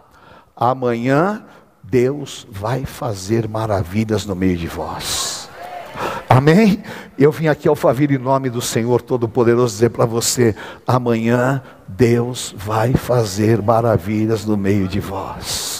amanhã 0.56 1.44
Deus 1.82 2.46
vai 2.50 2.84
fazer 2.84 3.48
maravilhas 3.48 4.26
no 4.26 4.34
meio 4.34 4.56
de 4.56 4.66
vós. 4.66 5.48
Amém? 6.28 6.82
Eu 7.18 7.32
vim 7.32 7.48
aqui 7.48 7.66
ao 7.66 7.74
Favir 7.74 8.10
em 8.10 8.18
nome 8.18 8.50
do 8.50 8.60
Senhor 8.60 9.00
Todo-Poderoso 9.00 9.74
dizer 9.74 9.90
para 9.90 10.04
você: 10.04 10.54
amanhã 10.86 11.62
Deus 11.86 12.54
vai 12.56 12.92
fazer 12.92 13.62
maravilhas 13.62 14.44
no 14.44 14.56
meio 14.56 14.86
de 14.86 15.00
vós. 15.00 15.77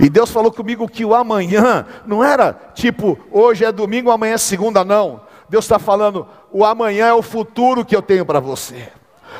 E 0.00 0.08
Deus 0.08 0.30
falou 0.30 0.52
comigo 0.52 0.88
que 0.88 1.04
o 1.04 1.14
amanhã 1.14 1.86
não 2.06 2.22
era 2.22 2.52
tipo, 2.74 3.18
hoje 3.30 3.64
é 3.64 3.72
domingo, 3.72 4.10
amanhã 4.10 4.34
é 4.34 4.38
segunda, 4.38 4.84
não. 4.84 5.20
Deus 5.48 5.64
está 5.64 5.78
falando, 5.78 6.26
o 6.52 6.64
amanhã 6.64 7.06
é 7.06 7.14
o 7.14 7.22
futuro 7.22 7.84
que 7.84 7.96
eu 7.96 8.02
tenho 8.02 8.24
para 8.24 8.40
você. 8.40 8.88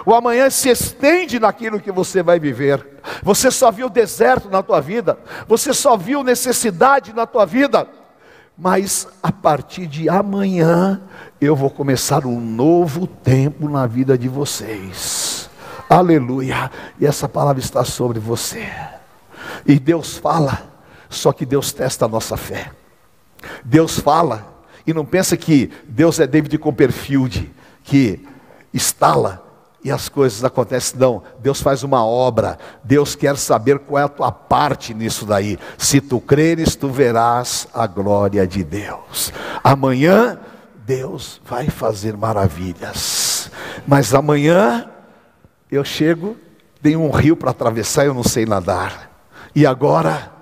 O 0.05 0.15
amanhã 0.15 0.49
se 0.51 0.69
estende 0.69 1.39
naquilo 1.39 1.81
que 1.81 1.93
você 1.93 2.23
vai 2.23 2.39
viver. 2.39 2.87
Você 3.23 3.51
só 3.51 3.71
viu 3.71 3.89
deserto 3.89 4.49
na 4.49 4.63
tua 4.63 4.81
vida, 4.81 5.19
você 5.47 5.73
só 5.73 5.97
viu 5.97 6.23
necessidade 6.23 7.13
na 7.13 7.27
tua 7.27 7.45
vida. 7.45 7.87
Mas 8.57 9.07
a 9.23 9.31
partir 9.31 9.87
de 9.87 10.09
amanhã 10.09 11.01
eu 11.41 11.55
vou 11.55 11.71
começar 11.71 12.27
um 12.27 12.41
novo 12.41 13.07
tempo 13.07 13.69
na 13.69 13.87
vida 13.87 14.19
de 14.19 14.29
vocês. 14.29 15.49
Aleluia. 15.89 16.71
E 16.99 17.07
essa 17.07 17.29
palavra 17.29 17.61
está 17.61 17.85
sobre 17.85 18.19
você. 18.19 18.69
E 19.69 19.79
Deus 19.79 20.17
fala, 20.17 20.63
só 21.11 21.31
que 21.31 21.45
Deus 21.45 21.73
testa 21.73 22.07
a 22.07 22.09
nossa 22.09 22.39
fé. 22.39 22.73
Deus 23.63 23.99
fala, 24.01 24.65
e 24.87 24.95
não 24.95 25.05
pensa 25.05 25.37
que 25.37 25.71
Deus 25.87 26.19
é 26.19 26.27
David 26.27 26.57
Copperfield, 26.57 27.53
que 27.85 28.27
instala 28.73 29.45
e 29.85 29.91
as 29.91 30.09
coisas 30.09 30.43
acontecem. 30.43 30.99
Não, 30.99 31.23
Deus 31.41 31.61
faz 31.61 31.83
uma 31.83 32.05
obra, 32.05 32.59
Deus 32.83 33.15
quer 33.15 33.37
saber 33.37 33.79
qual 33.79 34.03
é 34.03 34.05
a 34.07 34.09
tua 34.09 34.33
parte 34.33 34.95
nisso 34.95 35.27
daí. 35.27 35.59
Se 35.77 36.01
tu 36.01 36.19
creres, 36.19 36.75
tu 36.75 36.89
verás 36.89 37.69
a 37.75 37.87
glória 37.87 38.47
de 38.47 38.65
Deus. 38.65 39.33
Amanhã, 39.63 40.39
Deus 40.87 41.43
vai 41.45 41.69
fazer 41.69 42.17
maravilhas. 42.17 43.51
Mas 43.87 44.15
amanhã 44.15 44.89
eu 45.71 45.85
chego, 45.85 46.37
tenho 46.83 47.03
um 47.03 47.11
rio 47.11 47.37
para 47.37 47.51
atravessar, 47.51 48.07
eu 48.07 48.15
não 48.15 48.25
sei 48.25 48.47
nadar. 48.47 49.18
E 49.55 49.67
agora, 49.67 50.33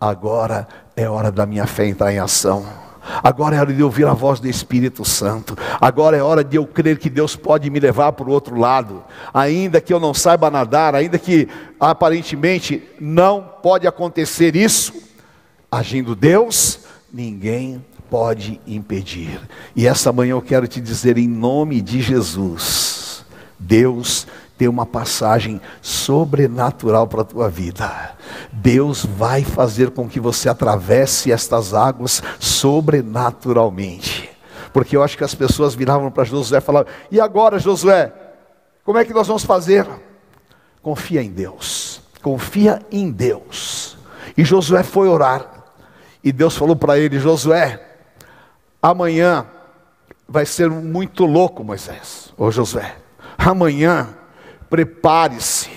agora 0.00 0.66
é 0.96 1.08
hora 1.08 1.30
da 1.30 1.46
minha 1.46 1.66
fé 1.66 1.86
entrar 1.86 2.12
em 2.12 2.18
ação. 2.18 2.64
Agora 3.22 3.56
é 3.56 3.60
hora 3.60 3.72
de 3.72 3.82
ouvir 3.82 4.06
a 4.06 4.12
voz 4.12 4.40
do 4.40 4.48
Espírito 4.48 5.04
Santo. 5.04 5.56
Agora 5.80 6.16
é 6.16 6.22
hora 6.22 6.42
de 6.42 6.56
eu 6.56 6.66
crer 6.66 6.98
que 6.98 7.08
Deus 7.08 7.36
pode 7.36 7.70
me 7.70 7.78
levar 7.78 8.12
para 8.12 8.28
o 8.28 8.32
outro 8.32 8.58
lado. 8.58 9.04
Ainda 9.32 9.80
que 9.80 9.92
eu 9.92 10.00
não 10.00 10.12
saiba 10.12 10.50
nadar, 10.50 10.94
ainda 10.94 11.18
que 11.18 11.48
aparentemente 11.78 12.82
não 13.00 13.42
pode 13.62 13.86
acontecer 13.86 14.56
isso, 14.56 14.92
agindo 15.70 16.16
Deus, 16.16 16.80
ninguém 17.12 17.84
pode 18.10 18.60
impedir. 18.66 19.40
E 19.74 19.86
essa 19.86 20.12
manhã 20.12 20.32
eu 20.32 20.42
quero 20.42 20.66
te 20.66 20.80
dizer 20.80 21.16
em 21.16 21.28
nome 21.28 21.80
de 21.80 22.00
Jesus: 22.02 23.24
Deus 23.58 24.26
tem 24.56 24.68
uma 24.68 24.86
passagem 24.86 25.60
sobrenatural 25.82 27.06
para 27.06 27.20
a 27.22 27.24
tua 27.24 27.48
vida. 27.48 28.16
Deus 28.52 29.04
vai 29.04 29.44
fazer 29.44 29.90
com 29.90 30.08
que 30.08 30.18
você 30.18 30.48
atravesse 30.48 31.30
estas 31.30 31.74
águas 31.74 32.22
sobrenaturalmente. 32.38 34.30
Porque 34.72 34.96
eu 34.96 35.02
acho 35.02 35.16
que 35.16 35.24
as 35.24 35.34
pessoas 35.34 35.74
viravam 35.74 36.10
para 36.10 36.24
Josué 36.24 36.58
e 36.58 36.62
falavam: 36.62 36.92
E 37.10 37.20
agora, 37.20 37.58
Josué, 37.58 38.12
como 38.84 38.98
é 38.98 39.04
que 39.04 39.12
nós 39.12 39.26
vamos 39.26 39.44
fazer? 39.44 39.86
Confia 40.82 41.22
em 41.22 41.30
Deus, 41.30 42.00
confia 42.22 42.80
em 42.90 43.10
Deus. 43.10 43.96
E 44.36 44.44
Josué 44.44 44.82
foi 44.82 45.08
orar. 45.08 45.64
E 46.22 46.32
Deus 46.32 46.56
falou 46.56 46.76
para 46.76 46.98
ele: 46.98 47.18
Josué, 47.18 47.80
amanhã 48.82 49.46
vai 50.28 50.44
ser 50.44 50.68
muito 50.68 51.24
louco, 51.24 51.62
Moisés, 51.62 52.32
ou 52.36 52.50
Josué. 52.50 52.96
Amanhã 53.38 54.08
prepare-se, 54.68 55.68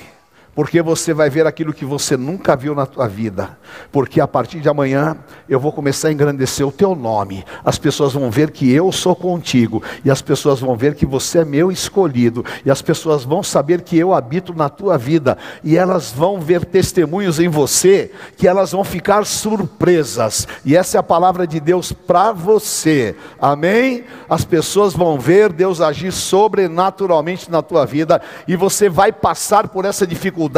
porque 0.59 0.81
você 0.81 1.13
vai 1.13 1.29
ver 1.29 1.47
aquilo 1.47 1.71
que 1.71 1.85
você 1.85 2.17
nunca 2.17 2.53
viu 2.53 2.75
na 2.75 2.85
tua 2.85 3.07
vida. 3.07 3.57
Porque 3.93 4.19
a 4.19 4.27
partir 4.27 4.59
de 4.59 4.67
amanhã 4.67 5.15
eu 5.47 5.57
vou 5.57 5.71
começar 5.71 6.09
a 6.09 6.11
engrandecer 6.11 6.67
o 6.67 6.71
teu 6.71 6.93
nome. 6.95 7.45
As 7.63 7.77
pessoas 7.77 8.11
vão 8.11 8.29
ver 8.29 8.51
que 8.51 8.69
eu 8.69 8.91
sou 8.91 9.15
contigo, 9.15 9.81
e 10.03 10.11
as 10.11 10.21
pessoas 10.21 10.59
vão 10.59 10.75
ver 10.75 10.95
que 10.95 11.05
você 11.05 11.39
é 11.39 11.45
meu 11.45 11.71
escolhido, 11.71 12.43
e 12.65 12.69
as 12.69 12.81
pessoas 12.81 13.23
vão 13.23 13.41
saber 13.41 13.83
que 13.83 13.97
eu 13.97 14.13
habito 14.13 14.53
na 14.53 14.67
tua 14.67 14.97
vida, 14.97 15.37
e 15.63 15.77
elas 15.77 16.11
vão 16.11 16.41
ver 16.41 16.65
testemunhos 16.65 17.39
em 17.39 17.47
você 17.47 18.11
que 18.35 18.45
elas 18.45 18.73
vão 18.73 18.83
ficar 18.83 19.25
surpresas. 19.25 20.45
E 20.65 20.75
essa 20.75 20.97
é 20.97 20.99
a 20.99 21.03
palavra 21.03 21.47
de 21.47 21.61
Deus 21.61 21.93
para 21.93 22.33
você. 22.33 23.15
Amém? 23.39 24.03
As 24.29 24.43
pessoas 24.43 24.91
vão 24.91 25.17
ver 25.17 25.53
Deus 25.53 25.79
agir 25.79 26.11
sobrenaturalmente 26.11 27.49
na 27.49 27.61
tua 27.61 27.85
vida 27.85 28.21
e 28.45 28.57
você 28.57 28.89
vai 28.89 29.13
passar 29.13 29.69
por 29.69 29.85
essa 29.85 30.05
dificuldade 30.05 30.48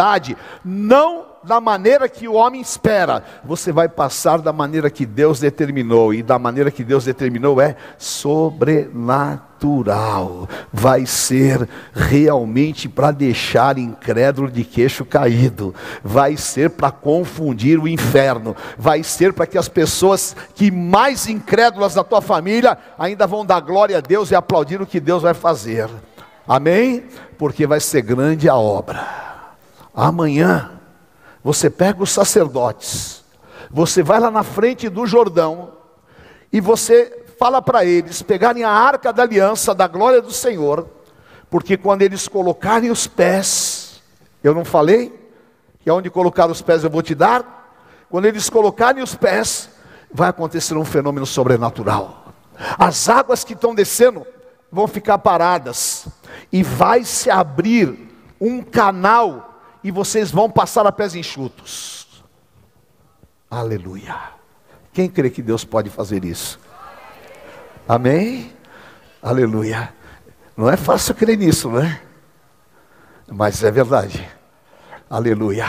não 0.63 1.31
da 1.43 1.60
maneira 1.60 2.07
que 2.07 2.27
o 2.27 2.33
homem 2.33 2.62
espera, 2.62 3.24
você 3.43 3.71
vai 3.71 3.89
passar 3.89 4.39
da 4.39 4.53
maneira 4.53 4.88
que 4.89 5.05
Deus 5.05 5.39
determinou, 5.39 6.13
e 6.13 6.21
da 6.21 6.38
maneira 6.38 6.69
que 6.69 6.83
Deus 6.83 7.05
determinou 7.05 7.60
é 7.60 7.75
sobrenatural, 7.98 10.48
vai 10.71 11.07
ser 11.07 11.67
realmente 11.93 12.88
para 12.88 13.12
deixar 13.12 13.77
incrédulo 13.77 14.50
de 14.51 14.63
queixo 14.63 15.03
caído, 15.03 15.74
vai 16.03 16.38
ser 16.38 16.69
para 16.69 16.91
confundir 16.91 17.79
o 17.79 17.88
inferno, 17.88 18.55
vai 18.77 19.01
ser 19.01 19.33
para 19.33 19.48
que 19.48 19.57
as 19.57 19.67
pessoas 19.67 20.36
que 20.53 20.69
mais 20.69 21.27
incrédulas 21.27 21.95
da 21.95 22.03
tua 22.03 22.21
família 22.21 22.77
ainda 23.00 23.25
vão 23.25 23.43
dar 23.45 23.62
glória 23.62 23.98
a 23.98 24.01
Deus 24.01 24.29
e 24.29 24.36
aplaudir 24.36 24.79
o 24.81 24.86
que 24.86 25.00
Deus 25.00 25.24
vai 25.24 25.33
fazer, 25.33 25.89
amém? 26.47 27.04
Porque 27.38 27.65
vai 27.65 27.80
ser 27.80 28.04
grande 28.04 28.47
a 28.47 28.56
obra. 28.56 29.31
Amanhã, 29.93 30.80
você 31.43 31.69
pega 31.69 32.01
os 32.01 32.12
sacerdotes, 32.12 33.23
você 33.69 34.01
vai 34.04 34.19
lá 34.19 34.32
na 34.32 34.43
frente 34.43 34.89
do 34.89 35.06
Jordão, 35.06 35.73
e 36.51 36.60
você 36.60 37.25
fala 37.39 37.62
para 37.62 37.84
eles 37.86 38.21
pegarem 38.21 38.63
a 38.63 38.69
arca 38.69 39.12
da 39.12 39.23
aliança 39.23 39.73
da 39.73 39.88
glória 39.88 40.21
do 40.21 40.32
Senhor, 40.32 40.88
porque 41.49 41.75
quando 41.75 42.01
eles 42.01 42.27
colocarem 42.27 42.91
os 42.91 43.08
pés, 43.08 44.01
eu 44.43 44.54
não 44.54 44.63
falei? 44.63 45.19
Que 45.80 45.89
aonde 45.89 46.10
colocar 46.10 46.49
os 46.49 46.62
pés 46.62 46.84
eu 46.84 46.89
vou 46.89 47.01
te 47.01 47.15
dar? 47.15 47.73
Quando 48.10 48.25
eles 48.25 48.49
colocarem 48.49 49.01
os 49.01 49.15
pés, 49.15 49.69
vai 50.13 50.30
acontecer 50.30 50.75
um 50.75 50.86
fenômeno 50.86 51.25
sobrenatural. 51.25 52.34
As 52.77 53.10
águas 53.10 53.43
que 53.43 53.54
estão 53.54 53.73
descendo 53.73 54.25
vão 54.71 54.88
ficar 54.88 55.17
paradas, 55.17 56.08
e 56.51 56.63
vai 56.63 57.04
se 57.04 57.30
abrir 57.30 58.10
um 58.39 58.62
canal 58.62 59.50
e 59.84 59.91
vocês 59.91 60.32
vão 60.32 60.50
passar 60.50 60.86
a 60.86 60.91
pés 60.91 61.15
enxutos. 61.15 62.24
Aleluia. 63.50 64.15
Quem 64.94 65.10
crê 65.10 65.30
que 65.30 65.41
Deus 65.41 65.63
pode 65.63 65.89
fazer 65.89 66.24
isso? 66.24 66.60
Amém? 67.88 68.54
Aleluia. 69.22 69.94
Não 70.56 70.70
é 70.70 70.78
fácil 70.78 71.15
crer 71.15 71.38
nisso, 71.38 71.70
não 71.70 71.82
é? 71.82 72.02
Mas 73.28 73.63
é 73.63 73.72
verdade. 73.72 74.28
Aleluia. 75.10 75.67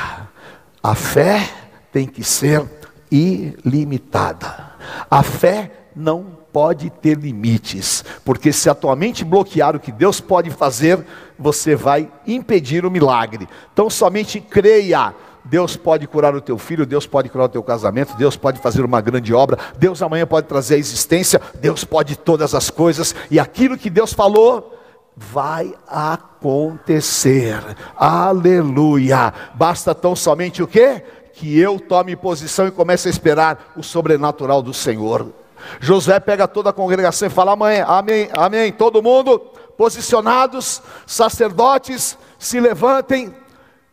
A 0.82 0.94
fé 0.94 1.48
tem 1.92 2.06
que 2.06 2.24
ser 2.24 2.68
ilimitada. 3.10 4.72
A 5.10 5.22
fé 5.22 5.88
não 5.94 6.41
pode 6.52 6.90
ter 6.90 7.18
limites, 7.18 8.04
porque 8.24 8.52
se 8.52 8.68
a 8.68 8.74
tua 8.74 8.94
mente 8.94 9.24
bloquear 9.24 9.74
o 9.74 9.80
que 9.80 9.90
Deus 9.90 10.20
pode 10.20 10.50
fazer, 10.50 11.04
você 11.38 11.74
vai 11.74 12.10
impedir 12.26 12.84
o 12.84 12.90
milagre. 12.90 13.48
Então 13.72 13.88
somente 13.88 14.40
creia. 14.40 15.14
Deus 15.44 15.76
pode 15.76 16.06
curar 16.06 16.36
o 16.36 16.40
teu 16.40 16.56
filho, 16.56 16.86
Deus 16.86 17.04
pode 17.04 17.28
curar 17.28 17.46
o 17.46 17.48
teu 17.48 17.62
casamento, 17.64 18.16
Deus 18.16 18.36
pode 18.36 18.60
fazer 18.60 18.84
uma 18.84 19.00
grande 19.00 19.34
obra, 19.34 19.58
Deus 19.76 20.00
amanhã 20.00 20.24
pode 20.24 20.46
trazer 20.46 20.76
a 20.76 20.78
existência, 20.78 21.40
Deus 21.60 21.82
pode 21.82 22.14
todas 22.14 22.54
as 22.54 22.70
coisas, 22.70 23.12
e 23.28 23.40
aquilo 23.40 23.76
que 23.76 23.90
Deus 23.90 24.12
falou, 24.12 24.78
vai 25.16 25.74
acontecer. 25.88 27.58
Aleluia. 27.96 29.34
Basta 29.54 29.92
tão 29.94 30.14
somente 30.14 30.62
o 30.62 30.66
quê? 30.68 31.02
Que 31.34 31.58
eu 31.58 31.80
tome 31.80 32.14
posição 32.14 32.68
e 32.68 32.70
comece 32.70 33.08
a 33.08 33.10
esperar 33.10 33.72
o 33.76 33.82
sobrenatural 33.82 34.62
do 34.62 34.72
Senhor. 34.72 35.41
Josué 35.80 36.20
pega 36.20 36.48
toda 36.48 36.70
a 36.70 36.72
congregação 36.72 37.26
e 37.26 37.30
fala: 37.30 37.52
Amém, 37.52 37.80
amém, 37.80 38.28
amém. 38.32 38.72
Todo 38.72 39.02
mundo 39.02 39.38
posicionados, 39.76 40.82
sacerdotes 41.06 42.16
se 42.38 42.60
levantem. 42.60 43.34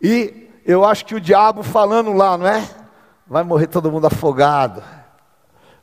E 0.00 0.48
eu 0.64 0.84
acho 0.84 1.04
que 1.04 1.14
o 1.14 1.20
diabo 1.20 1.62
falando 1.62 2.12
lá, 2.12 2.36
não 2.38 2.46
é? 2.46 2.68
Vai 3.26 3.42
morrer 3.42 3.66
todo 3.66 3.90
mundo 3.90 4.06
afogado. 4.06 4.82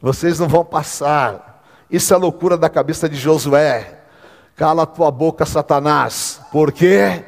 Vocês 0.02 0.39
não 0.39 0.47
vão 0.47 0.63
passar. 0.63 1.63
Isso 1.89 2.13
é 2.13 2.17
loucura 2.17 2.58
da 2.58 2.69
cabeça 2.69 3.08
de 3.08 3.15
Josué. 3.15 4.02
Cala 4.56 4.84
a 4.84 4.88
tua 4.88 5.12
boca, 5.12 5.45
Satanás. 5.45 6.41
Por 6.52 6.71
quê? 6.71 7.23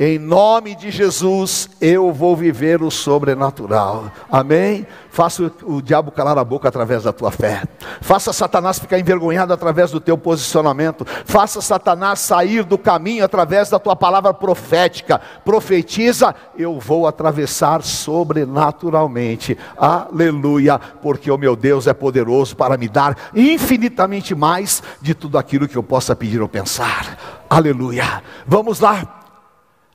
Em 0.00 0.16
nome 0.16 0.76
de 0.76 0.92
Jesus, 0.92 1.68
eu 1.80 2.12
vou 2.12 2.36
viver 2.36 2.84
o 2.84 2.90
sobrenatural. 2.90 4.12
Amém? 4.30 4.86
Faça 5.10 5.50
o, 5.64 5.82
diabo 5.82 6.12
calar 6.12 6.38
a 6.38 6.44
boca 6.44 6.68
através 6.68 7.02
da 7.02 7.12
tua 7.12 7.32
fé. 7.32 7.64
Faça 8.00 8.32
Satanás 8.32 8.78
ficar 8.78 9.00
envergonhado 9.00 9.52
através 9.52 9.90
do 9.90 9.98
teu 9.98 10.16
posicionamento. 10.16 11.04
Faça 11.24 11.60
Satanás 11.60 12.20
sair 12.20 12.62
do 12.62 12.78
caminho 12.78 13.24
através 13.24 13.70
da 13.70 13.80
tua 13.80 13.96
palavra 13.96 14.32
profética. 14.32 15.20
Profetiza, 15.44 16.32
eu 16.56 16.78
vou 16.78 17.04
atravessar 17.04 17.82
sobrenaturalmente. 17.82 19.58
Aleluia, 19.76 20.78
porque 21.02 21.28
o 21.28 21.36
meu 21.36 21.56
Deus 21.56 21.88
é 21.88 21.92
poderoso 21.92 22.54
para 22.54 22.76
me 22.76 22.88
dar 22.88 23.16
infinitamente 23.34 24.32
mais 24.32 24.80
de 25.02 25.12
tudo 25.12 25.38
aquilo 25.38 25.66
que 25.66 25.74
eu 25.74 25.82
possa 25.82 26.14
pedir 26.14 26.40
ou 26.40 26.48
pensar. 26.48 27.18
Aleluia. 27.50 28.22
Vamos 28.46 28.78
lá. 28.78 29.17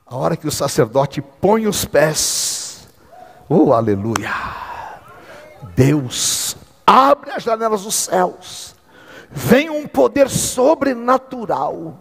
A 0.06 0.16
hora 0.16 0.36
que 0.36 0.46
o 0.46 0.52
sacerdote 0.52 1.22
põe 1.22 1.66
os 1.66 1.86
pés, 1.86 2.86
oh 3.48 3.72
aleluia, 3.72 4.30
Deus 5.74 6.56
abre 6.86 7.30
as 7.30 7.42
janelas 7.42 7.84
dos 7.84 7.94
céus, 7.94 8.74
vem 9.30 9.70
um 9.70 9.86
poder 9.86 10.28
sobrenatural, 10.28 11.98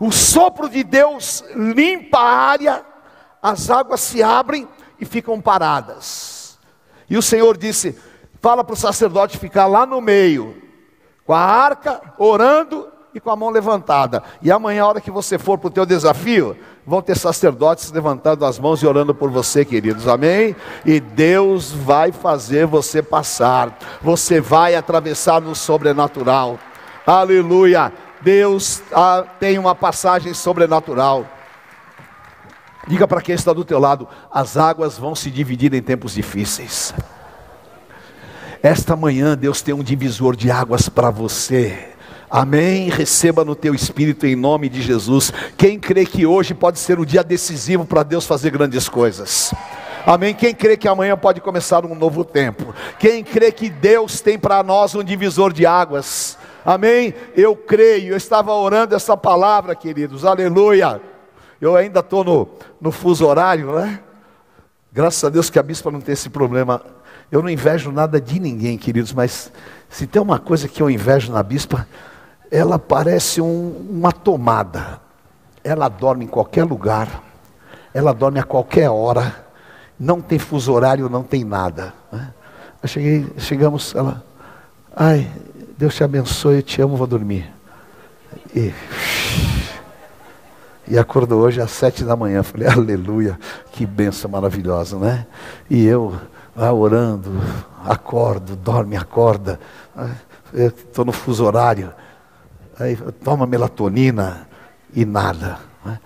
o 0.00 0.10
sopro 0.10 0.70
de 0.70 0.82
Deus 0.82 1.44
limpa 1.54 2.18
a 2.18 2.36
área, 2.36 2.84
as 3.42 3.68
águas 3.68 4.00
se 4.00 4.22
abrem 4.22 4.66
e 4.98 5.04
ficam 5.04 5.38
paradas. 5.38 6.58
E 7.10 7.16
o 7.18 7.22
Senhor 7.22 7.58
disse: 7.58 7.98
fala 8.40 8.64
para 8.64 8.72
o 8.72 8.76
sacerdote 8.76 9.38
ficar 9.38 9.66
lá 9.66 9.84
no 9.84 10.00
meio, 10.00 10.62
com 11.26 11.34
a 11.34 11.40
arca, 11.40 12.00
orando 12.18 12.88
e 13.14 13.20
com 13.20 13.30
a 13.30 13.36
mão 13.36 13.50
levantada. 13.50 14.22
E 14.42 14.50
amanhã, 14.50 14.82
a 14.82 14.88
hora 14.88 15.00
que 15.00 15.10
você 15.10 15.38
for 15.38 15.58
para 15.58 15.68
o 15.68 15.70
teu 15.70 15.86
desafio, 15.86 16.56
vão 16.86 17.00
ter 17.00 17.16
sacerdotes 17.16 17.90
levantando 17.90 18.44
as 18.44 18.58
mãos 18.58 18.82
e 18.82 18.86
orando 18.86 19.14
por 19.14 19.30
você, 19.30 19.64
queridos. 19.64 20.06
Amém? 20.06 20.54
E 20.84 21.00
Deus 21.00 21.72
vai 21.72 22.12
fazer 22.12 22.66
você 22.66 23.02
passar. 23.02 23.78
Você 24.02 24.40
vai 24.40 24.74
atravessar 24.74 25.40
no 25.40 25.54
sobrenatural. 25.54 26.58
Aleluia. 27.06 27.92
Deus 28.20 28.82
ah, 28.92 29.24
tem 29.38 29.58
uma 29.58 29.74
passagem 29.74 30.34
sobrenatural. 30.34 31.26
Diga 32.86 33.08
para 33.08 33.22
quem 33.22 33.34
está 33.34 33.52
do 33.52 33.64
teu 33.64 33.78
lado, 33.78 34.06
as 34.30 34.56
águas 34.56 34.98
vão 34.98 35.14
se 35.14 35.30
dividir 35.30 35.72
em 35.72 35.82
tempos 35.82 36.14
difíceis. 36.14 36.94
Esta 38.62 38.94
manhã 38.94 39.36
Deus 39.36 39.62
tem 39.62 39.74
um 39.74 39.82
divisor 39.82 40.36
de 40.36 40.50
águas 40.50 40.88
para 40.88 41.10
você. 41.10 41.93
Amém. 42.36 42.88
Receba 42.88 43.44
no 43.44 43.54
teu 43.54 43.72
espírito 43.76 44.26
em 44.26 44.34
nome 44.34 44.68
de 44.68 44.82
Jesus. 44.82 45.32
Quem 45.56 45.78
crê 45.78 46.04
que 46.04 46.26
hoje 46.26 46.52
pode 46.52 46.80
ser 46.80 46.98
um 46.98 47.04
dia 47.04 47.22
decisivo 47.22 47.86
para 47.86 48.02
Deus 48.02 48.26
fazer 48.26 48.50
grandes 48.50 48.88
coisas? 48.88 49.54
Amém. 50.04 50.34
Quem 50.34 50.52
crê 50.52 50.76
que 50.76 50.88
amanhã 50.88 51.16
pode 51.16 51.40
começar 51.40 51.86
um 51.86 51.94
novo 51.94 52.24
tempo? 52.24 52.74
Quem 52.98 53.22
crê 53.22 53.52
que 53.52 53.70
Deus 53.70 54.20
tem 54.20 54.36
para 54.36 54.64
nós 54.64 54.96
um 54.96 55.04
divisor 55.04 55.52
de 55.52 55.64
águas? 55.64 56.36
Amém. 56.64 57.14
Eu 57.36 57.54
creio. 57.54 58.14
Eu 58.14 58.16
estava 58.16 58.52
orando 58.52 58.96
essa 58.96 59.16
palavra, 59.16 59.76
queridos. 59.76 60.24
Aleluia. 60.24 61.00
Eu 61.60 61.76
ainda 61.76 62.00
estou 62.00 62.24
no, 62.24 62.48
no 62.80 62.90
fuso 62.90 63.24
horário, 63.24 63.76
né? 63.76 64.00
Graças 64.92 65.22
a 65.22 65.28
Deus 65.28 65.48
que 65.50 65.58
a 65.60 65.62
bispa 65.62 65.88
não 65.88 66.00
tem 66.00 66.14
esse 66.14 66.28
problema. 66.28 66.82
Eu 67.30 67.40
não 67.40 67.48
invejo 67.48 67.92
nada 67.92 68.20
de 68.20 68.40
ninguém, 68.40 68.76
queridos, 68.76 69.12
mas 69.12 69.52
se 69.88 70.04
tem 70.04 70.20
uma 70.20 70.40
coisa 70.40 70.66
que 70.66 70.82
eu 70.82 70.90
invejo 70.90 71.30
na 71.30 71.44
bispa, 71.44 71.86
ela 72.54 72.78
parece 72.78 73.40
um, 73.40 73.84
uma 73.90 74.12
tomada. 74.12 75.00
Ela 75.64 75.88
dorme 75.88 76.24
em 76.24 76.28
qualquer 76.28 76.62
lugar, 76.62 77.20
ela 77.92 78.14
dorme 78.14 78.38
a 78.38 78.44
qualquer 78.44 78.88
hora, 78.88 79.44
não 79.98 80.20
tem 80.20 80.38
fuso 80.38 80.72
horário, 80.72 81.08
não 81.08 81.24
tem 81.24 81.42
nada. 81.42 81.92
Né? 82.12 82.32
Eu 82.80 82.88
cheguei, 82.88 83.26
chegamos, 83.38 83.92
ela, 83.92 84.22
ai, 84.94 85.28
Deus 85.76 85.96
te 85.96 86.04
abençoe, 86.04 86.56
eu 86.56 86.62
te 86.62 86.80
amo, 86.80 86.96
vou 86.96 87.08
dormir. 87.08 87.52
E 88.54 88.72
e 90.86 90.96
acordou 90.96 91.40
hoje 91.40 91.60
às 91.60 91.72
sete 91.72 92.04
da 92.04 92.14
manhã. 92.14 92.44
Falei, 92.44 92.68
aleluia, 92.68 93.36
que 93.72 93.84
benção 93.84 94.30
maravilhosa, 94.30 94.96
né? 94.96 95.26
E 95.68 95.84
eu 95.84 96.14
lá 96.54 96.72
orando, 96.72 97.32
acordo, 97.84 98.54
dorme, 98.54 98.96
acorda. 98.96 99.58
Estou 100.52 101.04
no 101.04 101.10
fuso 101.10 101.44
horário. 101.44 101.92
Aí 102.78 102.96
toma 103.22 103.46
melatonina 103.46 104.48
e 104.94 105.04
nada. 105.04 105.58
Né? 105.84 105.98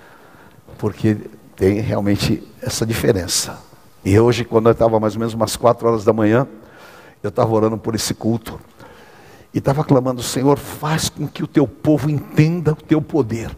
Porque 0.77 1.17
tem 1.57 1.81
realmente 1.81 2.47
essa 2.63 2.85
diferença. 2.85 3.59
E 4.05 4.19
hoje, 4.19 4.45
quando 4.45 4.67
eu 4.67 4.73
estava 4.73 5.01
mais 5.01 5.15
ou 5.15 5.21
menos 5.21 5.35
umas 5.35 5.57
quatro 5.57 5.89
horas 5.89 6.05
da 6.05 6.13
manhã, 6.13 6.47
eu 7.23 7.29
estava 7.29 7.53
orando 7.53 7.77
por 7.77 7.95
esse 7.95 8.15
culto. 8.15 8.61
E 9.53 9.59
estava 9.59 9.83
clamando, 9.83 10.23
Senhor, 10.23 10.59
faz 10.59 11.09
com 11.09 11.27
que 11.27 11.43
o 11.43 11.47
teu 11.47 11.67
povo 11.67 12.11
entenda 12.11 12.73
o 12.73 12.77
teu 12.77 13.01
poder. 13.01 13.51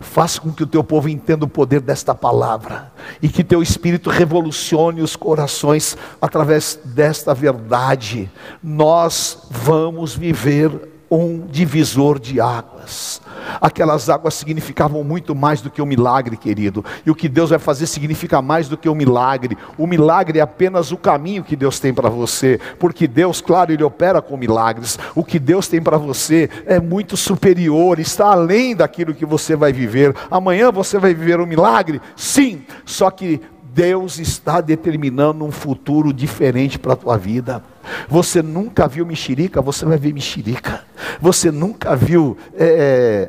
Faça 0.00 0.40
com 0.40 0.52
que 0.52 0.62
o 0.62 0.66
teu 0.66 0.82
povo 0.82 1.08
entenda 1.08 1.44
o 1.44 1.48
poder 1.48 1.80
desta 1.80 2.14
palavra 2.14 2.92
e 3.22 3.28
que 3.28 3.44
teu 3.44 3.62
espírito 3.62 4.10
revolucione 4.10 5.00
os 5.00 5.14
corações 5.14 5.96
através 6.20 6.78
desta 6.84 7.32
verdade. 7.32 8.30
Nós 8.62 9.46
vamos 9.50 10.14
viver 10.14 10.95
um 11.10 11.46
divisor 11.46 12.18
de 12.18 12.40
águas. 12.40 13.20
Aquelas 13.60 14.08
águas 14.08 14.34
significavam 14.34 15.04
muito 15.04 15.34
mais 15.34 15.60
do 15.60 15.70
que 15.70 15.80
um 15.80 15.86
milagre, 15.86 16.36
querido. 16.36 16.84
E 17.04 17.10
o 17.10 17.14
que 17.14 17.28
Deus 17.28 17.50
vai 17.50 17.58
fazer 17.58 17.86
significa 17.86 18.42
mais 18.42 18.68
do 18.68 18.76
que 18.76 18.88
um 18.88 18.94
milagre. 18.94 19.56
O 19.78 19.86
milagre 19.86 20.38
é 20.38 20.42
apenas 20.42 20.90
o 20.90 20.96
caminho 20.96 21.44
que 21.44 21.54
Deus 21.54 21.78
tem 21.78 21.94
para 21.94 22.08
você, 22.08 22.60
porque 22.78 23.06
Deus, 23.06 23.40
claro, 23.40 23.72
ele 23.72 23.84
opera 23.84 24.20
com 24.20 24.36
milagres. 24.36 24.98
O 25.14 25.22
que 25.22 25.38
Deus 25.38 25.68
tem 25.68 25.80
para 25.80 25.96
você 25.96 26.50
é 26.66 26.80
muito 26.80 27.16
superior, 27.16 27.98
está 27.98 28.32
além 28.32 28.74
daquilo 28.74 29.14
que 29.14 29.24
você 29.24 29.54
vai 29.54 29.72
viver. 29.72 30.14
Amanhã 30.30 30.72
você 30.72 30.98
vai 30.98 31.14
viver 31.14 31.40
um 31.40 31.46
milagre? 31.46 32.00
Sim, 32.16 32.64
só 32.84 33.10
que 33.10 33.40
Deus 33.76 34.18
está 34.18 34.62
determinando 34.62 35.44
um 35.44 35.52
futuro 35.52 36.10
diferente 36.10 36.78
para 36.78 36.94
a 36.94 36.96
tua 36.96 37.18
vida. 37.18 37.62
Você 38.08 38.40
nunca 38.40 38.88
viu 38.88 39.04
mexerica, 39.04 39.60
você 39.60 39.84
vai 39.84 39.98
ver 39.98 40.14
mexerica. 40.14 40.82
Você 41.20 41.50
nunca 41.50 41.94
viu 41.94 42.38
é, 42.54 43.28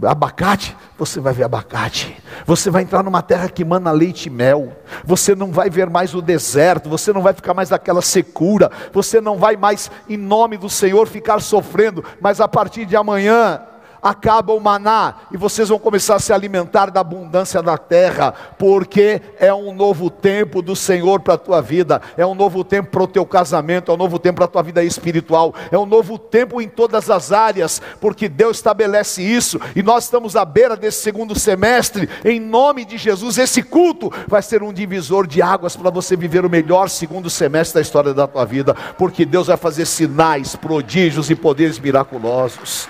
é, 0.00 0.06
abacate, 0.06 0.76
você 0.96 1.18
vai 1.18 1.32
ver 1.32 1.42
abacate. 1.42 2.16
Você 2.46 2.70
vai 2.70 2.82
entrar 2.82 3.02
numa 3.02 3.20
terra 3.20 3.48
que 3.48 3.64
mana 3.64 3.90
leite 3.90 4.26
e 4.26 4.30
mel. 4.30 4.76
Você 5.04 5.34
não 5.34 5.50
vai 5.50 5.68
ver 5.68 5.90
mais 5.90 6.14
o 6.14 6.22
deserto, 6.22 6.88
você 6.88 7.12
não 7.12 7.20
vai 7.20 7.32
ficar 7.32 7.52
mais 7.52 7.70
naquela 7.70 8.00
secura, 8.00 8.70
você 8.92 9.20
não 9.20 9.38
vai 9.38 9.56
mais, 9.56 9.90
em 10.08 10.16
nome 10.16 10.56
do 10.56 10.70
Senhor, 10.70 11.08
ficar 11.08 11.40
sofrendo, 11.40 12.04
mas 12.20 12.40
a 12.40 12.46
partir 12.46 12.86
de 12.86 12.94
amanhã, 12.94 13.60
acaba 14.02 14.52
o 14.52 14.60
maná 14.60 15.14
e 15.32 15.36
vocês 15.36 15.68
vão 15.68 15.78
começar 15.78 16.16
a 16.16 16.18
se 16.18 16.32
alimentar 16.32 16.90
da 16.90 17.00
abundância 17.00 17.62
da 17.62 17.76
terra, 17.76 18.32
porque 18.58 19.20
é 19.38 19.52
um 19.52 19.74
novo 19.74 20.10
tempo 20.10 20.62
do 20.62 20.74
Senhor 20.74 21.20
para 21.20 21.34
a 21.34 21.38
tua 21.38 21.60
vida, 21.60 22.00
é 22.16 22.24
um 22.24 22.34
novo 22.34 22.64
tempo 22.64 22.90
para 22.90 23.02
o 23.02 23.06
teu 23.06 23.24
casamento, 23.26 23.90
é 23.90 23.94
um 23.94 23.98
novo 23.98 24.18
tempo 24.18 24.36
para 24.36 24.44
a 24.46 24.48
tua 24.48 24.62
vida 24.62 24.82
espiritual, 24.82 25.54
é 25.70 25.78
um 25.78 25.86
novo 25.86 26.18
tempo 26.18 26.60
em 26.60 26.68
todas 26.68 27.10
as 27.10 27.32
áreas, 27.32 27.80
porque 28.00 28.28
Deus 28.28 28.56
estabelece 28.56 29.22
isso 29.22 29.60
e 29.74 29.82
nós 29.82 30.04
estamos 30.04 30.36
à 30.36 30.44
beira 30.44 30.76
desse 30.76 31.02
segundo 31.02 31.38
semestre, 31.38 32.08
em 32.24 32.40
nome 32.40 32.84
de 32.84 32.96
Jesus. 32.96 33.38
Esse 33.38 33.62
culto 33.62 34.12
vai 34.26 34.42
ser 34.42 34.62
um 34.62 34.72
divisor 34.72 35.26
de 35.26 35.42
águas 35.42 35.76
para 35.76 35.90
você 35.90 36.16
viver 36.16 36.44
o 36.44 36.50
melhor 36.50 36.88
segundo 36.88 37.28
semestre 37.28 37.74
da 37.74 37.80
história 37.80 38.14
da 38.14 38.26
tua 38.26 38.44
vida, 38.44 38.74
porque 38.96 39.24
Deus 39.24 39.46
vai 39.46 39.56
fazer 39.56 39.86
sinais, 39.86 40.56
prodígios 40.56 41.30
e 41.30 41.34
poderes 41.34 41.78
miraculosos. 41.78 42.88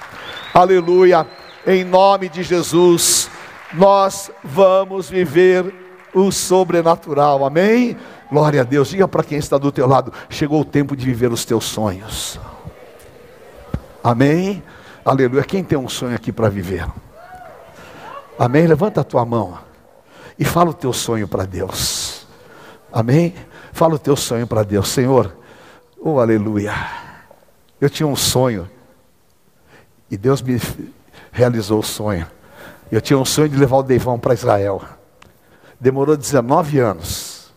Aleluia. 0.53 1.27
Em 1.67 1.85
nome 1.85 2.29
de 2.29 2.43
Jesus, 2.43 3.31
nós 3.73 4.31
vamos 4.43 5.09
viver 5.09 5.73
o 6.13 6.33
sobrenatural. 6.33 7.45
Amém? 7.45 7.97
Glória 8.31 8.63
a 8.63 8.65
Deus. 8.65 8.89
Diga 8.89 9.07
para 9.07 9.23
quem 9.23 9.39
está 9.39 9.59
do 9.59 9.71
teu 9.71 9.87
lado, 9.87 10.13
chegou 10.29 10.61
o 10.61 10.65
tempo 10.65 10.97
de 10.97 11.05
viver 11.05 11.31
os 11.31 11.45
teus 11.45 11.65
sonhos. 11.65 12.41
Amém? 14.03 14.63
Aleluia. 15.05 15.45
Quem 15.45 15.63
tem 15.63 15.79
um 15.79 15.89
sonho 15.89 16.17
aqui 16.17 16.33
para 16.33 16.49
viver? 16.49 16.87
Amém? 18.39 18.67
Levanta 18.67 19.03
a 19.03 19.05
tua 19.05 19.25
mão 19.25 19.59
e 20.39 20.45
fala 20.45 20.71
o 20.71 20.75
teu 20.75 20.93
sonho 20.93 21.29
para 21.29 21.45
Deus. 21.45 22.27
Amém? 22.93 23.35
Fala 23.73 23.95
o 23.95 23.99
teu 23.99 24.17
sonho 24.17 24.47
para 24.47 24.63
Deus. 24.65 24.89
Senhor, 24.89 25.37
oh 26.01 26.19
aleluia. 26.19 26.75
Eu 27.81 27.89
tinha 27.89 28.07
um 28.07 28.17
sonho 28.17 28.69
e 30.11 30.17
Deus 30.17 30.43
me 30.43 30.61
realizou 31.31 31.79
o 31.79 31.85
sonho. 31.85 32.27
Eu 32.91 33.01
tinha 33.01 33.19
um 33.19 33.25
sonho 33.25 33.49
de 33.49 33.57
levar 33.57 33.77
o 33.77 33.83
Deivão 33.83 34.19
para 34.19 34.35
Israel. 34.35 34.83
Demorou 35.79 36.17
19 36.17 36.79
anos. 36.79 37.53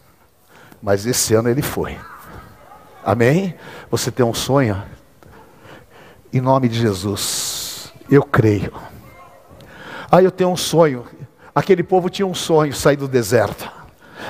Mas 0.81 1.05
esse 1.05 1.33
ano 1.33 1.49
ele 1.49 1.61
foi. 1.61 1.97
Amém? 3.03 3.55
Você 3.89 4.11
tem 4.11 4.25
um 4.25 4.33
sonho? 4.33 4.81
Em 6.31 6.39
nome 6.39 6.69
de 6.69 6.79
Jesus. 6.79 7.91
Eu 8.09 8.21
creio. 8.21 8.73
Ah, 10.11 10.21
eu 10.21 10.29
tenho 10.29 10.51
um 10.51 10.57
sonho. 10.57 11.05
Aquele 11.55 11.81
povo 11.81 12.09
tinha 12.09 12.27
um 12.27 12.35
sonho, 12.35 12.73
sair 12.73 12.97
do 12.97 13.07
deserto. 13.07 13.69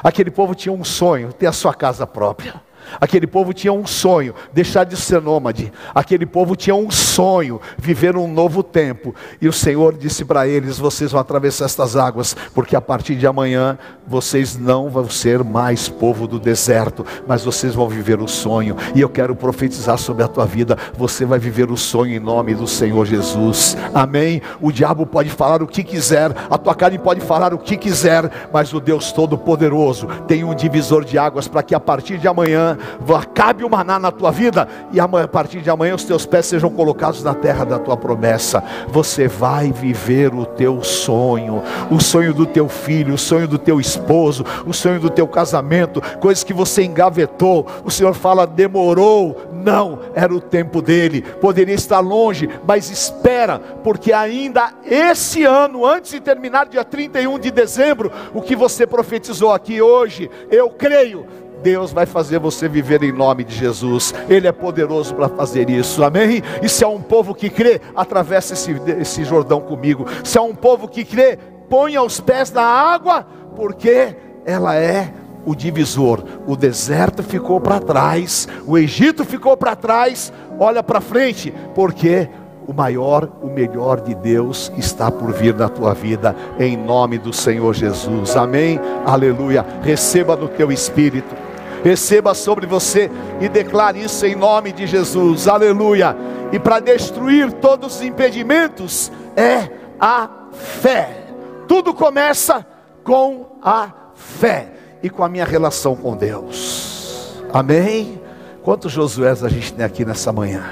Aquele 0.02 0.32
povo 0.32 0.56
tinha 0.56 0.72
um 0.72 0.84
sonho, 0.84 1.34
ter 1.34 1.48
a 1.48 1.52
sua 1.52 1.74
casa 1.74 2.08
própria. 2.08 2.62
Aquele 3.00 3.28
povo 3.28 3.54
tinha 3.54 3.74
um 3.74 3.86
sonho, 3.86 4.34
deixar 4.54 4.84
de 4.84 4.96
ser 4.96 5.22
nômade. 5.22 5.72
Aquele 5.94 6.26
povo 6.26 6.56
tinha 6.56 6.76
um 6.76 6.90
sonho, 6.92 7.60
viver 7.78 8.16
um 8.16 8.28
novo 8.28 8.64
tempo. 8.64 9.14
E 9.42 9.48
o 9.48 9.54
Senhor 9.54 9.98
disse 9.98 10.26
para 10.26 10.48
eles: 10.48 10.78
Vocês 10.78 11.12
vão 11.12 11.22
atravessar 11.22 11.66
estas 11.66 11.96
águas, 11.96 12.36
porque 12.54 12.76
a 12.76 12.82
partir 12.82 13.16
de 13.16 13.28
amanhã 13.28 13.78
vocês 14.06 14.58
não 14.58 14.90
vão 14.90 15.10
ser 15.10 15.44
mais 15.44 15.88
povo 15.88 16.28
do 16.28 16.40
deserto, 16.40 17.06
mas 17.28 17.44
vocês 17.44 17.74
vão 17.74 17.88
viver 17.88 18.20
o 18.20 18.28
sonho. 18.28 18.76
E 18.96 19.02
eu 19.02 19.10
quero 19.10 19.36
profetizar 19.36 19.98
sobre 19.98 20.24
a 20.24 20.28
tua 20.28 20.46
vida: 20.46 20.78
você 20.98 21.26
vai 21.26 21.40
viver 21.40 21.72
o 21.72 21.78
sonho 21.78 22.16
em 22.16 22.20
nome 22.20 22.54
do 22.54 22.68
Senhor 22.68 23.06
Jesus. 23.06 23.78
Amém? 23.94 24.42
O 24.62 24.72
diabo 24.72 25.06
pode 25.06 25.30
falar 25.30 25.62
o 25.62 25.68
que 25.68 25.84
quiser, 25.84 26.32
a 26.50 26.58
tua 26.58 26.76
carne 26.76 26.98
pode 26.98 27.22
falar 27.22 27.54
o 27.54 27.58
que 27.58 27.78
quiser, 27.78 28.50
mas 28.52 28.74
o 28.74 28.80
Deus 28.80 29.12
Todo-Poderoso 29.12 30.08
tem 30.28 30.44
um 30.44 30.56
divisor 30.56 31.04
de 31.04 31.18
águas 31.18 31.48
para 31.48 31.64
que 31.64 31.76
a 31.76 31.80
partir 31.80 32.18
de 32.18 32.28
amanhã 32.28 32.73
acabe 33.16 33.64
o 33.64 33.70
maná 33.70 34.00
na 34.00 34.12
tua 34.12 34.32
vida 34.32 34.68
e 34.92 35.00
a 35.00 35.08
partir 35.28 35.62
de 35.62 35.70
amanhã 35.70 35.96
os 35.96 36.04
teus 36.04 36.26
pés 36.26 36.46
sejam 36.46 36.70
colocados 36.70 37.24
na 37.24 37.34
terra 37.34 37.66
da 37.66 37.80
tua 37.80 37.98
promessa. 37.98 38.64
Você 38.88 39.28
vai 39.28 39.72
viver 39.72 40.34
o 40.34 40.46
teu 40.46 40.84
sonho, 40.84 41.62
o 41.90 42.00
sonho 42.00 42.34
do 42.34 42.46
teu 42.46 42.68
filho, 42.68 43.14
o 43.14 43.18
sonho 43.18 43.48
do 43.48 43.58
teu 43.58 43.80
esposo, 43.80 44.46
o 44.66 44.74
sonho 44.74 45.00
do 45.00 45.10
teu 45.10 45.28
casamento, 45.28 46.02
coisas 46.20 46.44
que 46.44 46.54
você 46.54 46.84
engavetou. 46.84 47.68
O 47.84 47.92
Senhor 47.92 48.14
fala, 48.14 48.46
demorou, 48.46 49.50
não, 49.54 50.00
era 50.14 50.34
o 50.34 50.42
tempo 50.42 50.82
dele. 50.82 51.22
Poderia 51.22 51.76
estar 51.76 52.00
longe, 52.00 52.50
mas 52.68 52.90
espera, 52.90 53.60
porque 53.84 54.12
ainda 54.12 54.74
esse 54.86 55.44
ano, 55.44 55.86
antes 55.86 56.12
de 56.12 56.20
terminar 56.20 56.68
dia 56.68 56.84
31 56.84 57.40
de 57.40 57.52
dezembro, 57.52 58.12
o 58.34 58.42
que 58.42 58.56
você 58.56 58.86
profetizou 58.86 59.52
aqui 59.52 59.82
hoje, 59.82 60.30
eu 60.52 60.70
creio 60.70 61.26
Deus 61.64 61.94
vai 61.94 62.06
fazer 62.06 62.38
você 62.40 62.68
viver 62.68 63.02
em 63.02 63.12
nome 63.12 63.44
de 63.44 63.56
Jesus. 63.56 64.14
Ele 64.30 64.48
é 64.48 64.52
poderoso 64.52 65.16
para 65.16 65.30
fazer 65.30 65.70
isso. 65.70 66.04
Amém? 66.04 66.44
E 66.62 66.68
se 66.68 66.84
há 66.84 66.90
um 66.90 67.02
povo 67.02 67.34
que 67.34 67.50
crê, 67.50 67.80
atravessa 67.96 68.54
esse, 68.54 68.72
esse 69.00 69.24
Jordão 69.24 69.62
comigo. 69.62 70.06
Se 70.24 70.38
há 70.38 70.42
um 70.42 70.54
povo 70.54 70.88
que 70.88 71.06
crê, 71.06 71.40
ponha 71.70 72.04
os 72.04 72.20
pés 72.20 72.52
na 72.52 72.64
água, 72.64 73.26
porque 73.56 74.16
ela 74.46 74.76
é 74.76 75.14
o 75.46 75.56
divisor. 75.56 76.24
O 76.46 76.56
deserto 76.56 77.24
ficou 77.24 77.60
para 77.60 77.80
trás, 77.80 78.48
o 78.68 78.78
Egito 78.78 79.24
ficou 79.24 79.56
para 79.56 79.76
trás. 79.76 80.32
Olha 80.60 80.84
para 80.84 81.02
frente, 81.02 81.54
porque 81.74 82.30
o 82.68 82.74
maior, 82.74 83.30
o 83.42 83.48
melhor 83.48 84.02
de 84.02 84.16
Deus 84.16 84.72
está 84.78 85.12
por 85.12 85.32
vir 85.34 85.54
na 85.54 85.68
tua 85.68 85.94
vida, 85.94 86.36
em 86.60 86.78
nome 86.78 87.18
do 87.18 87.34
Senhor 87.34 87.74
Jesus. 87.74 88.36
Amém? 88.36 88.80
Aleluia. 89.06 89.66
Receba 89.82 90.36
no 90.36 90.48
teu 90.48 90.72
espírito, 90.72 91.36
receba 91.84 92.34
sobre 92.34 92.66
você 92.66 93.12
e 93.42 93.50
declare 93.50 94.02
isso 94.02 94.26
em 94.26 94.36
nome 94.36 94.72
de 94.72 94.88
Jesus. 94.88 95.48
Aleluia. 95.48 96.16
E 96.52 96.60
para 96.60 96.80
destruir 96.80 97.52
todos 97.54 97.98
os 97.98 98.02
impedimentos 98.02 99.12
é 99.36 99.70
a 100.00 100.30
fé. 100.54 101.26
Tudo 101.68 101.94
começa 101.94 102.66
com 103.04 103.58
a 103.62 103.92
fé 104.16 104.72
e 105.02 105.10
com 105.10 105.24
a 105.24 105.30
minha 105.30 105.46
relação 105.46 105.96
com 105.96 106.16
Deus. 106.16 107.42
Amém? 107.52 108.22
Quantos 108.64 108.92
Josués 108.92 109.44
a 109.44 109.50
gente 109.50 109.74
tem 109.74 109.86
aqui 109.86 110.06
nessa 110.06 110.32
manhã? 110.32 110.64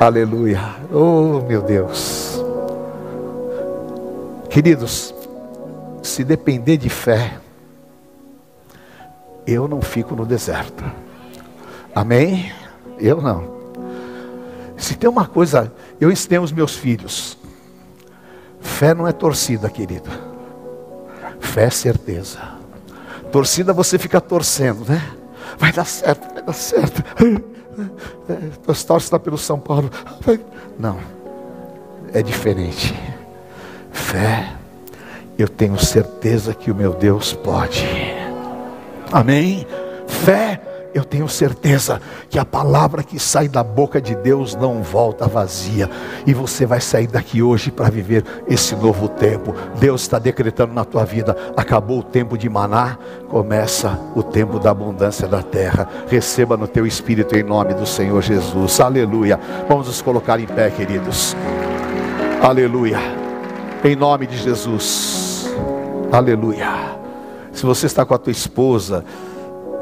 Aleluia. 0.00 0.60
Oh, 0.90 1.40
meu 1.46 1.60
Deus. 1.60 2.42
Queridos, 4.48 5.14
se 6.02 6.24
depender 6.24 6.78
de 6.78 6.88
fé, 6.88 7.34
eu 9.52 9.66
não 9.66 9.82
fico 9.82 10.14
no 10.14 10.24
deserto. 10.24 10.84
Amém? 11.94 12.52
Eu 12.98 13.20
não. 13.20 13.60
Se 14.76 14.94
tem 14.94 15.10
uma 15.10 15.26
coisa, 15.26 15.72
eu 16.00 16.10
ensinei 16.10 16.38
os 16.38 16.52
meus 16.52 16.76
filhos. 16.76 17.36
Fé 18.60 18.94
não 18.94 19.06
é 19.06 19.12
torcida, 19.12 19.68
querido. 19.68 20.10
Fé 21.38 21.64
é 21.64 21.70
certeza. 21.70 22.38
Torcida 23.32 23.72
você 23.72 23.98
fica 23.98 24.20
torcendo, 24.20 24.84
né? 24.88 25.02
Vai 25.58 25.72
dar 25.72 25.84
certo, 25.84 26.32
vai 26.32 26.42
dar 26.42 26.52
certo. 26.52 27.02
Nós 28.66 28.84
torcemos 28.84 29.22
pelo 29.22 29.38
São 29.38 29.58
Paulo. 29.58 29.90
Não, 30.78 30.98
é 32.12 32.22
diferente. 32.22 32.94
Fé, 33.92 34.52
eu 35.38 35.48
tenho 35.48 35.78
certeza 35.78 36.54
que 36.54 36.70
o 36.70 36.74
meu 36.74 36.92
Deus 36.92 37.32
pode. 37.32 38.09
Amém? 39.12 39.66
Fé, 40.06 40.60
eu 40.92 41.04
tenho 41.04 41.28
certeza 41.28 42.00
que 42.28 42.38
a 42.38 42.44
palavra 42.44 43.02
que 43.02 43.18
sai 43.18 43.48
da 43.48 43.62
boca 43.62 44.00
de 44.00 44.14
Deus 44.14 44.54
não 44.54 44.82
volta 44.82 45.26
vazia. 45.26 45.88
E 46.26 46.34
você 46.34 46.66
vai 46.66 46.80
sair 46.80 47.06
daqui 47.06 47.42
hoje 47.42 47.70
para 47.70 47.88
viver 47.88 48.24
esse 48.48 48.74
novo 48.74 49.08
tempo. 49.08 49.54
Deus 49.78 50.02
está 50.02 50.18
decretando 50.18 50.74
na 50.74 50.84
tua 50.84 51.04
vida: 51.04 51.36
acabou 51.56 52.00
o 52.00 52.02
tempo 52.02 52.36
de 52.36 52.48
maná, 52.48 52.98
começa 53.28 53.98
o 54.14 54.22
tempo 54.22 54.58
da 54.58 54.70
abundância 54.70 55.28
da 55.28 55.42
terra. 55.42 55.88
Receba 56.08 56.56
no 56.56 56.66
teu 56.66 56.86
espírito 56.86 57.36
em 57.36 57.42
nome 57.42 57.74
do 57.74 57.86
Senhor 57.86 58.20
Jesus. 58.20 58.80
Aleluia. 58.80 59.38
Vamos 59.68 59.86
nos 59.86 60.02
colocar 60.02 60.40
em 60.40 60.46
pé, 60.46 60.70
queridos. 60.70 61.36
Aleluia. 62.42 62.98
Em 63.84 63.94
nome 63.94 64.26
de 64.26 64.36
Jesus. 64.36 65.48
Aleluia. 66.10 66.99
Se 67.52 67.66
você 67.66 67.86
está 67.86 68.04
com 68.04 68.14
a 68.14 68.18
tua 68.18 68.30
esposa, 68.30 69.04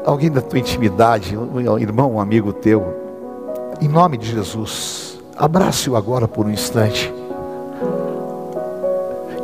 alguém 0.05 0.29
da 0.31 0.41
tua 0.41 0.59
intimidade, 0.59 1.37
um 1.37 1.77
irmão, 1.77 2.13
um 2.13 2.19
amigo 2.19 2.51
teu, 2.51 2.83
em 3.81 3.87
nome 3.87 4.17
de 4.17 4.31
Jesus, 4.31 5.19
abrace-o 5.37 5.95
agora 5.95 6.27
por 6.27 6.45
um 6.45 6.49
instante 6.49 7.13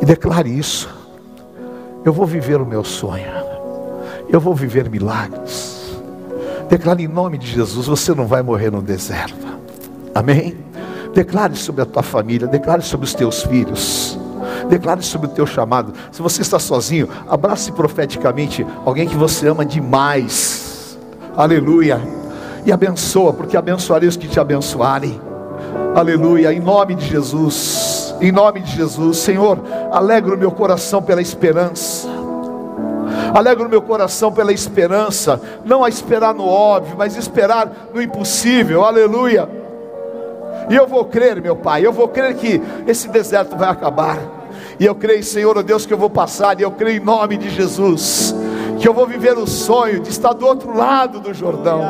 e 0.00 0.04
declare 0.04 0.50
isso. 0.50 0.94
Eu 2.04 2.12
vou 2.12 2.26
viver 2.26 2.60
o 2.60 2.66
meu 2.66 2.84
sonho, 2.84 3.32
eu 4.28 4.40
vou 4.40 4.54
viver 4.54 4.88
milagres. 4.90 5.96
Declare 6.68 7.02
em 7.02 7.08
nome 7.08 7.38
de 7.38 7.46
Jesus: 7.46 7.86
você 7.86 8.14
não 8.14 8.26
vai 8.26 8.42
morrer 8.42 8.70
no 8.70 8.82
deserto, 8.82 9.46
amém? 10.14 10.56
Declare 11.14 11.56
sobre 11.56 11.82
a 11.82 11.86
tua 11.86 12.02
família, 12.02 12.46
declare 12.46 12.82
sobre 12.82 13.06
os 13.06 13.14
teus 13.14 13.42
filhos. 13.42 14.18
Declare 14.68 15.02
sobre 15.02 15.28
o 15.28 15.30
teu 15.30 15.46
chamado. 15.46 15.92
Se 16.10 16.20
você 16.20 16.42
está 16.42 16.58
sozinho, 16.58 17.08
abrace 17.28 17.72
profeticamente 17.72 18.66
alguém 18.84 19.08
que 19.08 19.16
você 19.16 19.48
ama 19.48 19.64
demais. 19.64 20.98
Aleluia. 21.36 22.00
E 22.64 22.72
abençoa, 22.72 23.32
porque 23.32 23.56
abençoarei 23.56 24.08
os 24.08 24.16
que 24.16 24.26
te 24.26 24.40
abençoarem. 24.40 25.20
Aleluia. 25.94 26.52
Em 26.52 26.60
nome 26.60 26.94
de 26.94 27.06
Jesus. 27.06 28.14
Em 28.20 28.32
nome 28.32 28.60
de 28.60 28.72
Jesus. 28.72 29.18
Senhor, 29.18 29.58
alegra 29.92 30.34
o 30.34 30.38
meu 30.38 30.50
coração 30.50 31.02
pela 31.02 31.22
esperança. 31.22 32.08
Alegra 33.34 33.66
o 33.66 33.68
meu 33.68 33.82
coração 33.82 34.32
pela 34.32 34.52
esperança, 34.52 35.40
não 35.64 35.84
a 35.84 35.88
esperar 35.88 36.32
no 36.32 36.46
óbvio, 36.46 36.96
mas 36.96 37.16
esperar 37.16 37.70
no 37.92 38.00
impossível. 38.00 38.84
Aleluia. 38.84 39.48
E 40.70 40.74
eu 40.74 40.86
vou 40.86 41.04
crer, 41.04 41.40
meu 41.40 41.54
Pai, 41.54 41.86
eu 41.86 41.92
vou 41.92 42.08
crer 42.08 42.34
que 42.34 42.60
esse 42.86 43.08
deserto 43.08 43.56
vai 43.56 43.68
acabar. 43.68 44.18
E 44.78 44.84
eu 44.84 44.94
creio, 44.94 45.22
Senhor, 45.22 45.56
oh 45.56 45.62
Deus, 45.62 45.86
que 45.86 45.92
eu 45.92 45.98
vou 45.98 46.10
passar, 46.10 46.58
e 46.60 46.62
eu 46.62 46.70
creio 46.70 47.00
em 47.00 47.04
nome 47.04 47.36
de 47.36 47.48
Jesus, 47.48 48.34
que 48.78 48.86
eu 48.86 48.92
vou 48.92 49.06
viver 49.06 49.38
o 49.38 49.46
sonho 49.46 50.00
de 50.00 50.10
estar 50.10 50.32
do 50.34 50.46
outro 50.46 50.76
lado 50.76 51.18
do 51.18 51.32
Jordão, 51.32 51.80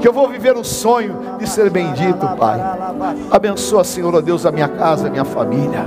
que 0.00 0.08
eu 0.08 0.12
vou 0.12 0.28
viver 0.28 0.56
o 0.56 0.64
sonho 0.64 1.16
de 1.38 1.48
ser 1.48 1.68
bendito, 1.68 2.26
Pai. 2.38 2.60
Abençoa, 3.30 3.84
Senhor, 3.84 4.14
oh 4.14 4.22
Deus, 4.22 4.46
a 4.46 4.50
minha 4.50 4.68
casa, 4.68 5.08
a 5.08 5.10
minha 5.10 5.24
família. 5.24 5.86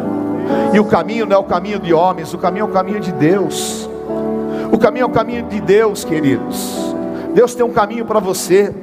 E 0.71 0.79
o 0.79 0.86
caminho 0.86 1.25
não 1.25 1.36
é 1.36 1.39
o 1.39 1.43
caminho 1.43 1.79
de 1.79 1.93
homens, 1.93 2.34
o 2.34 2.38
caminho 2.38 2.63
é 2.63 2.69
o 2.69 2.71
caminho 2.71 2.99
de 2.99 3.12
Deus. 3.12 3.89
O 4.71 4.77
caminho 4.77 5.03
é 5.03 5.05
o 5.08 5.10
caminho 5.10 5.43
de 5.43 5.60
Deus, 5.62 6.03
queridos. 6.03 6.95
Deus 7.34 7.55
tem 7.55 7.65
um 7.65 7.71
caminho 7.71 8.05
para 8.05 8.19
você. 8.19 8.73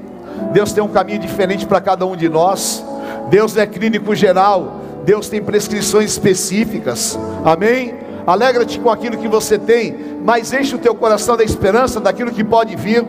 Deus 0.52 0.72
tem 0.72 0.82
um 0.82 0.88
caminho 0.88 1.18
diferente 1.18 1.66
para 1.66 1.80
cada 1.80 2.04
um 2.04 2.16
de 2.16 2.28
nós. 2.28 2.84
Deus 3.30 3.56
é 3.56 3.66
clínico 3.66 4.14
geral. 4.14 4.81
Deus 5.04 5.28
tem 5.28 5.42
prescrições 5.42 6.12
específicas. 6.12 7.18
Amém? 7.44 7.94
Alegra-te 8.26 8.78
com 8.78 8.90
aquilo 8.90 9.18
que 9.18 9.26
você 9.26 9.58
tem, 9.58 9.96
mas 10.24 10.52
enche 10.52 10.74
o 10.74 10.78
teu 10.78 10.94
coração 10.94 11.36
da 11.36 11.42
esperança 11.42 12.00
daquilo 12.00 12.30
que 12.30 12.44
pode 12.44 12.76
vir, 12.76 13.04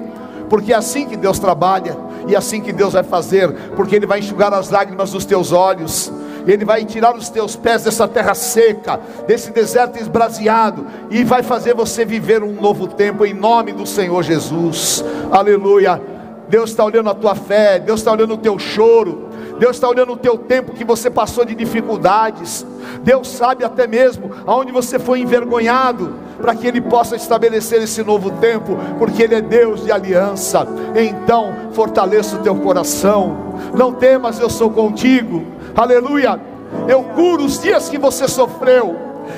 porque 0.50 0.74
é 0.74 0.76
assim 0.76 1.06
que 1.06 1.16
Deus 1.16 1.38
trabalha 1.38 1.96
e 2.28 2.34
é 2.34 2.38
assim 2.38 2.62
que 2.62 2.74
Deus 2.74 2.94
vai 2.94 3.04
fazer, 3.04 3.52
porque 3.76 3.96
Ele 3.96 4.06
vai 4.06 4.20
enxugar 4.20 4.54
as 4.54 4.70
lágrimas 4.70 5.12
dos 5.12 5.26
teus 5.26 5.52
olhos. 5.52 6.12
Ele 6.46 6.66
vai 6.66 6.84
tirar 6.84 7.16
os 7.16 7.30
teus 7.30 7.56
pés 7.56 7.84
dessa 7.84 8.08
terra 8.08 8.34
seca, 8.34 9.00
desse 9.26 9.52
deserto 9.52 9.98
esbraseado, 9.98 10.86
e 11.10 11.24
vai 11.24 11.42
fazer 11.42 11.74
você 11.74 12.04
viver 12.04 12.44
um 12.44 12.52
novo 12.54 12.88
tempo 12.88 13.26
em 13.26 13.34
nome 13.34 13.72
do 13.72 13.86
Senhor 13.86 14.22
Jesus. 14.24 15.04
Aleluia. 15.32 16.02
Deus 16.50 16.72
está 16.72 16.84
olhando 16.84 17.10
a 17.10 17.14
tua 17.14 17.34
fé, 17.34 17.80
Deus 17.80 18.02
está 18.02 18.12
olhando 18.12 18.34
o 18.34 18.38
teu 18.38 18.60
choro, 18.60 19.23
Deus 19.60 19.76
está 19.76 19.88
olhando 19.88 20.14
o 20.14 20.18
teu 20.18 20.38
tempo 20.38 20.74
que 20.74 20.84
você 20.84 21.10
passou 21.10 21.46
de 21.46 21.56
dificuldades. 21.56 22.66
Deus 23.04 23.28
sabe 23.30 23.64
até 23.64 23.88
mesmo 23.88 24.32
aonde 24.46 24.72
você 24.72 24.98
foi 24.98 25.20
envergonhado, 25.20 26.14
para 26.42 26.56
que 26.56 26.68
Ele 26.68 26.82
possa 26.82 27.16
estabelecer 27.16 27.82
esse 27.82 28.04
novo 28.04 28.32
tempo, 28.32 28.78
porque 28.98 29.24
Ele 29.24 29.36
é 29.36 29.42
Deus 29.42 29.84
de 29.84 29.92
aliança. 29.92 30.68
Então, 30.96 31.54
fortaleça 31.72 32.36
o 32.36 32.40
teu 32.40 32.56
coração. 32.56 33.56
Não 33.78 33.94
temas, 33.94 34.40
eu 34.40 34.50
sou 34.50 34.70
contigo. 34.70 35.44
Aleluia. 35.76 36.40
Eu 36.88 37.04
curo 37.04 37.46
os 37.46 37.62
dias 37.62 37.88
que 37.88 37.98
você 37.98 38.28
sofreu 38.28 38.96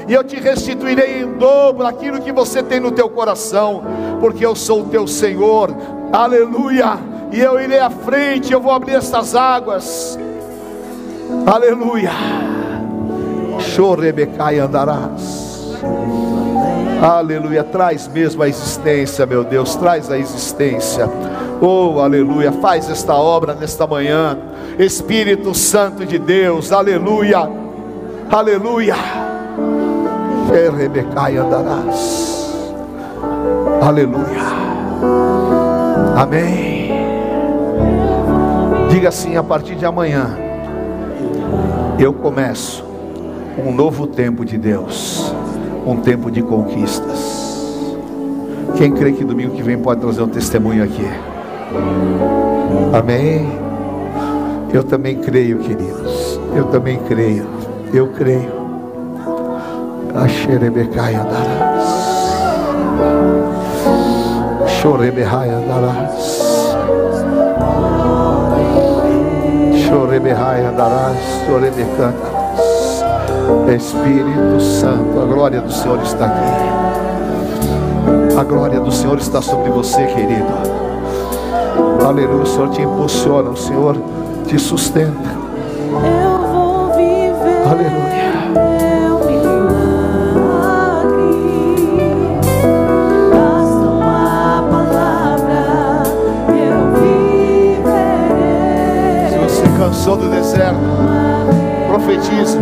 e 0.07 0.13
eu 0.13 0.23
te 0.23 0.37
restituirei 0.37 1.21
em 1.21 1.33
dobro 1.33 1.85
aquilo 1.85 2.21
que 2.21 2.31
você 2.31 2.63
tem 2.63 2.79
no 2.79 2.91
teu 2.91 3.09
coração, 3.09 3.83
porque 4.19 4.45
eu 4.45 4.55
sou 4.55 4.81
o 4.81 4.85
teu 4.85 5.05
Senhor. 5.05 5.75
Aleluia 6.11 7.14
e 7.35 7.41
eu 7.41 7.59
irei 7.59 7.79
à 7.79 7.89
frente, 7.89 8.53
eu 8.53 8.61
vou 8.61 8.71
abrir 8.71 8.95
estas 8.95 9.35
águas. 9.35 10.17
Aleluia. 11.45 12.11
Chorebecai 13.59 14.57
andarás. 14.57 15.75
Aleluia. 17.01 17.61
Traz 17.61 18.07
mesmo 18.07 18.41
a 18.41 18.47
existência, 18.47 19.25
meu 19.25 19.43
Deus. 19.43 19.75
Traz 19.75 20.09
a 20.09 20.17
existência. 20.17 21.09
Oh, 21.59 21.99
aleluia. 21.99 22.53
Faz 22.53 22.89
esta 22.89 23.13
obra 23.15 23.53
nesta 23.53 23.85
manhã. 23.85 24.37
Espírito 24.79 25.53
Santo 25.53 26.05
de 26.05 26.17
Deus. 26.17 26.71
Aleluia. 26.71 27.49
Aleluia. 28.31 28.95
Rebecai 30.77 31.35
andarás. 31.35 32.55
Aleluia. 33.81 34.41
Amém. 36.15 36.74
Diga 38.89 39.09
assim: 39.09 39.35
a 39.35 39.43
partir 39.43 39.75
de 39.75 39.85
amanhã, 39.85 40.37
eu 41.99 42.13
começo 42.13 42.83
um 43.57 43.73
novo 43.73 44.07
tempo 44.07 44.43
de 44.43 44.57
Deus, 44.57 45.33
um 45.85 45.97
tempo 45.97 46.29
de 46.29 46.41
conquistas. 46.41 47.45
Quem 48.77 48.91
crê 48.91 49.13
que 49.13 49.23
domingo 49.23 49.55
que 49.55 49.63
vem 49.63 49.77
pode 49.77 50.01
trazer 50.01 50.21
um 50.21 50.27
testemunho 50.27 50.83
aqui? 50.83 51.07
Amém? 52.93 53.47
Eu 54.73 54.83
também 54.83 55.15
creio, 55.15 55.59
queridos. 55.59 56.39
Eu 56.53 56.65
também 56.65 56.99
creio. 57.07 57.47
Eu 57.93 58.07
creio. 58.09 58.51
Acherebecaia 60.13 61.19
darás. 61.19 61.85
Chorebehaia 64.81 65.59
darás. 65.67 66.04
Espírito 73.75 74.61
Santo, 74.61 75.21
a 75.21 75.25
glória 75.25 75.59
do 75.59 75.71
Senhor 75.71 76.01
está 76.01 76.25
aqui. 76.25 76.65
A 78.37 78.43
glória 78.43 78.79
do 78.79 78.91
Senhor 78.91 79.17
está 79.17 79.41
sobre 79.41 79.69
você, 79.69 80.05
querido. 80.05 80.45
Aleluia, 82.05 82.43
o 82.43 82.45
Senhor 82.45 82.69
te 82.69 82.81
impulsiona, 82.81 83.49
o 83.49 83.57
Senhor 83.57 83.97
te 84.47 84.57
sustenta. 84.57 85.29
Eu 85.91 86.47
vou 86.47 86.93
viver. 86.95 87.67
Aleluia. 87.67 88.04
Cansou 100.05 100.17
do 100.17 100.29
deserto, 100.29 100.79
profetiza. 101.87 102.59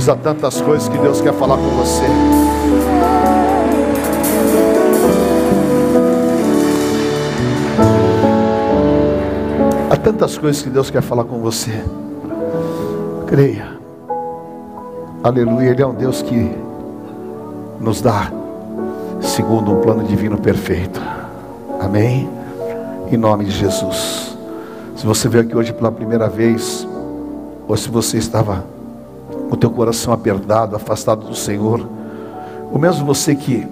Jesus. 0.00 0.08
Há 0.08 0.16
tantas 0.16 0.60
coisas 0.60 0.88
que 0.88 0.98
Deus 0.98 1.20
quer 1.20 1.34
falar 1.34 1.56
com 1.56 1.68
você. 1.70 2.06
Há 9.90 9.96
tantas 9.96 10.38
coisas 10.38 10.62
que 10.62 10.70
Deus 10.70 10.90
quer 10.90 11.02
falar 11.02 11.24
com 11.24 11.40
você. 11.40 11.84
Creia. 13.26 13.78
Aleluia, 15.22 15.70
Ele 15.70 15.82
é 15.82 15.86
um 15.86 15.94
Deus 15.94 16.22
que 16.22 16.50
nos 17.78 18.00
dá 18.00 18.32
segundo 19.20 19.72
um 19.72 19.80
plano 19.80 20.02
divino 20.04 20.38
perfeito. 20.38 21.00
Amém? 21.78 22.28
Em 23.12 23.16
nome 23.16 23.44
de 23.44 23.50
Jesus. 23.50 24.36
Se 24.96 25.06
você 25.06 25.28
veio 25.28 25.44
aqui 25.44 25.56
hoje 25.56 25.72
pela 25.72 25.92
primeira 25.92 26.28
vez, 26.28 26.86
ou 27.68 27.76
se 27.76 27.88
você 27.88 28.18
estava 28.18 28.64
com 29.50 29.56
o 29.56 29.58
teu 29.58 29.70
coração 29.70 30.12
apertado, 30.14 30.76
afastado 30.76 31.26
do 31.26 31.34
Senhor, 31.34 31.86
ou 32.72 32.78
mesmo 32.78 33.04
você 33.04 33.34
que 33.34 33.66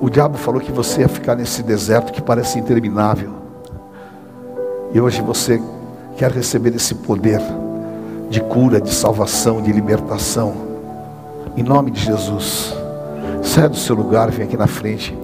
o 0.00 0.10
diabo 0.10 0.36
falou 0.36 0.60
que 0.60 0.72
você 0.72 1.02
ia 1.02 1.08
ficar 1.08 1.36
nesse 1.36 1.62
deserto 1.62 2.12
que 2.12 2.20
parece 2.20 2.58
interminável, 2.58 3.30
e 4.92 5.00
hoje 5.00 5.22
você 5.22 5.62
quer 6.16 6.32
receber 6.32 6.74
esse 6.74 6.96
poder 6.96 7.40
de 8.28 8.40
cura, 8.40 8.80
de 8.80 8.92
salvação, 8.92 9.62
de 9.62 9.72
libertação, 9.72 10.54
em 11.56 11.62
nome 11.62 11.92
de 11.92 12.00
Jesus, 12.00 12.74
saia 13.42 13.68
do 13.68 13.76
seu 13.76 13.94
lugar, 13.94 14.30
vem 14.30 14.44
aqui 14.44 14.56
na 14.56 14.66
frente, 14.66 15.16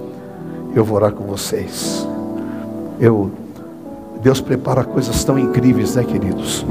eu 0.73 0.85
vou 0.85 0.95
orar 0.95 1.11
com 1.11 1.25
vocês. 1.25 2.07
Eu 2.99 3.31
Deus 4.21 4.41
prepara 4.41 4.83
coisas 4.83 5.23
tão 5.23 5.37
incríveis, 5.37 5.95
né, 5.95 6.03
queridos? 6.03 6.65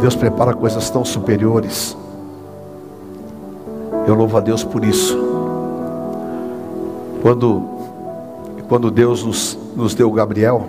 Deus 0.00 0.14
prepara 0.14 0.54
coisas 0.54 0.88
tão 0.90 1.04
superiores. 1.04 1.96
Eu 4.06 4.14
louvo 4.14 4.36
a 4.36 4.40
Deus 4.40 4.62
por 4.62 4.84
isso. 4.84 5.18
Quando, 7.22 7.62
quando 8.68 8.90
Deus 8.90 9.24
nos, 9.24 9.58
nos 9.74 9.94
deu 9.94 10.10
Gabriel, 10.12 10.68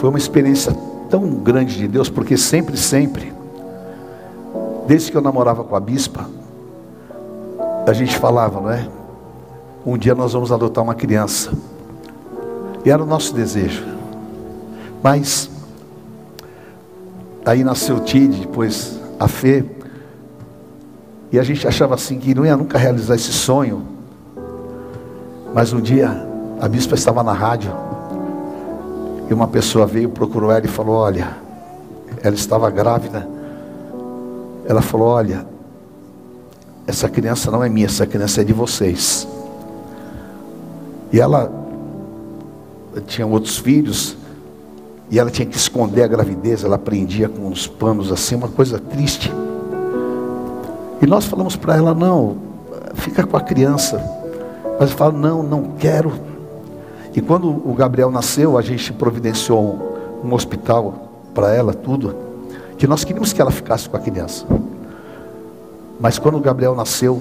foi 0.00 0.08
uma 0.08 0.18
experiência 0.18 0.74
tão 1.10 1.28
grande 1.28 1.76
de 1.76 1.86
Deus, 1.86 2.08
porque 2.08 2.34
sempre, 2.34 2.74
sempre, 2.78 3.30
desde 4.86 5.10
que 5.10 5.16
eu 5.16 5.20
namorava 5.20 5.62
com 5.62 5.76
a 5.76 5.80
bispa, 5.80 6.26
a 7.86 7.92
gente 7.92 8.16
falava, 8.16 8.62
não 8.62 8.70
é? 8.70 8.88
Um 9.84 9.98
dia 9.98 10.14
nós 10.14 10.32
vamos 10.32 10.50
adotar 10.50 10.82
uma 10.82 10.94
criança. 10.94 11.52
E 12.82 12.90
era 12.90 13.02
o 13.02 13.06
nosso 13.06 13.34
desejo. 13.34 13.84
Mas 15.02 15.50
aí 17.50 17.64
nasceu 17.64 17.98
Tid, 17.98 18.42
depois 18.42 19.00
a 19.18 19.26
Fê. 19.26 19.64
E 21.32 21.38
a 21.38 21.42
gente 21.42 21.66
achava 21.66 21.96
assim 21.96 22.18
que 22.18 22.32
não 22.32 22.46
ia 22.46 22.56
nunca 22.56 22.78
realizar 22.78 23.16
esse 23.16 23.32
sonho. 23.32 23.84
Mas 25.52 25.72
um 25.72 25.80
dia 25.80 26.28
a 26.60 26.68
bispa 26.68 26.94
estava 26.94 27.24
na 27.24 27.32
rádio. 27.32 27.72
E 29.28 29.34
uma 29.34 29.48
pessoa 29.48 29.84
veio, 29.84 30.10
procurou 30.10 30.52
ela 30.52 30.64
e 30.64 30.68
falou: 30.68 30.94
Olha, 30.94 31.36
ela 32.22 32.34
estava 32.36 32.70
grávida. 32.70 33.28
Ela 34.64 34.80
falou: 34.80 35.08
Olha, 35.08 35.44
essa 36.86 37.08
criança 37.08 37.50
não 37.50 37.64
é 37.64 37.68
minha, 37.68 37.86
essa 37.86 38.06
criança 38.06 38.42
é 38.42 38.44
de 38.44 38.52
vocês. 38.52 39.26
E 41.12 41.18
ela 41.20 41.52
tinha 43.08 43.26
outros 43.26 43.58
filhos, 43.58 44.16
e 45.10 45.18
ela 45.18 45.28
tinha 45.28 45.44
que 45.44 45.56
esconder 45.56 46.04
a 46.04 46.06
gravidez, 46.06 46.62
ela 46.62 46.78
prendia 46.78 47.28
com 47.28 47.48
uns 47.48 47.66
panos 47.66 48.12
assim, 48.12 48.36
uma 48.36 48.48
coisa 48.48 48.78
triste. 48.78 49.32
E 51.02 51.06
nós 51.06 51.24
falamos 51.24 51.56
para 51.56 51.76
ela: 51.76 51.92
Não, 51.92 52.36
fica 52.94 53.26
com 53.26 53.36
a 53.36 53.40
criança. 53.40 53.98
Mas 54.78 54.90
ela 54.90 54.98
fala: 54.98 55.12
Não, 55.12 55.42
não 55.42 55.72
quero. 55.78 56.12
E 57.14 57.20
quando 57.20 57.48
o 57.48 57.74
Gabriel 57.74 58.10
nasceu, 58.10 58.56
a 58.56 58.62
gente 58.62 58.92
providenciou 58.92 60.20
um, 60.22 60.32
hospital 60.32 61.10
para 61.34 61.52
ela, 61.52 61.74
tudo, 61.74 62.14
que 62.78 62.86
nós 62.86 63.02
queríamos 63.02 63.32
que 63.32 63.40
ela 63.40 63.50
ficasse 63.50 63.88
com 63.88 63.96
a 63.96 64.00
criança. 64.00 64.46
Mas 65.98 66.20
quando 66.20 66.36
o 66.36 66.40
Gabriel 66.40 66.74
nasceu, 66.76 67.20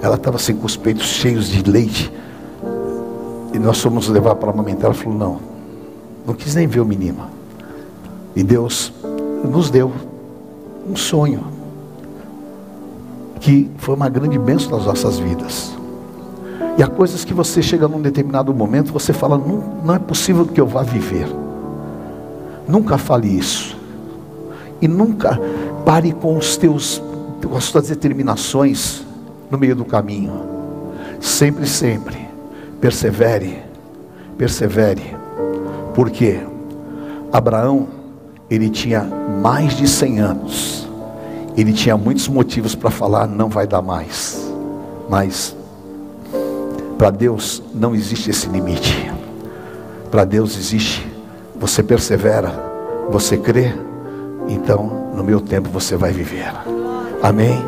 ela 0.00 0.14
estava 0.16 0.36
assim 0.36 0.56
com 0.56 0.64
os 0.64 0.78
peitos 0.78 1.06
cheios 1.06 1.48
de 1.48 1.62
leite. 1.70 2.10
E 3.52 3.58
nós 3.58 3.80
fomos 3.80 4.08
levar 4.08 4.34
para 4.36 4.50
amamentar. 4.50 4.86
Ela 4.86 4.94
falou: 4.94 5.18
Não, 5.18 5.53
não 6.26 6.34
quis 6.34 6.54
nem 6.54 6.66
ver 6.66 6.80
o 6.80 6.84
menino. 6.84 7.26
E 8.34 8.42
Deus 8.42 8.92
nos 9.44 9.70
deu 9.70 9.92
um 10.88 10.96
sonho, 10.96 11.44
que 13.40 13.70
foi 13.78 13.94
uma 13.94 14.08
grande 14.08 14.38
bênção 14.38 14.70
nas 14.70 14.86
nossas 14.86 15.18
vidas. 15.18 15.74
E 16.76 16.82
há 16.82 16.88
coisas 16.88 17.24
que 17.24 17.32
você 17.32 17.62
chega 17.62 17.86
num 17.86 18.00
determinado 18.00 18.52
momento, 18.52 18.92
você 18.92 19.12
fala: 19.12 19.38
Não, 19.38 19.82
não 19.84 19.94
é 19.94 19.98
possível 19.98 20.46
que 20.46 20.60
eu 20.60 20.66
vá 20.66 20.82
viver. 20.82 21.28
Nunca 22.66 22.98
fale 22.98 23.28
isso. 23.28 23.76
E 24.80 24.88
nunca 24.88 25.38
pare 25.84 26.12
com 26.12 26.36
os 26.36 26.56
teus, 26.56 27.00
com 27.46 27.56
as 27.56 27.70
tuas 27.70 27.88
determinações 27.88 29.04
no 29.50 29.58
meio 29.58 29.76
do 29.76 29.84
caminho. 29.84 30.32
Sempre, 31.20 31.66
sempre, 31.66 32.16
persevere, 32.80 33.62
persevere. 34.36 35.23
Porque 35.94 36.40
Abraão, 37.32 37.88
ele 38.50 38.68
tinha 38.68 39.02
mais 39.02 39.76
de 39.76 39.88
100 39.88 40.20
anos. 40.20 40.88
Ele 41.56 41.72
tinha 41.72 41.96
muitos 41.96 42.28
motivos 42.28 42.74
para 42.74 42.90
falar, 42.90 43.26
não 43.26 43.48
vai 43.48 43.66
dar 43.66 43.82
mais. 43.82 44.52
Mas 45.08 45.56
para 46.98 47.10
Deus 47.10 47.62
não 47.74 47.94
existe 47.94 48.30
esse 48.30 48.48
limite. 48.48 49.12
Para 50.10 50.24
Deus 50.24 50.56
existe, 50.56 51.06
você 51.56 51.82
persevera, 51.82 52.52
você 53.10 53.36
crê, 53.36 53.74
então 54.48 55.12
no 55.14 55.24
meu 55.24 55.40
tempo 55.40 55.68
você 55.68 55.96
vai 55.96 56.12
viver. 56.12 56.52
Amém? 57.22 57.64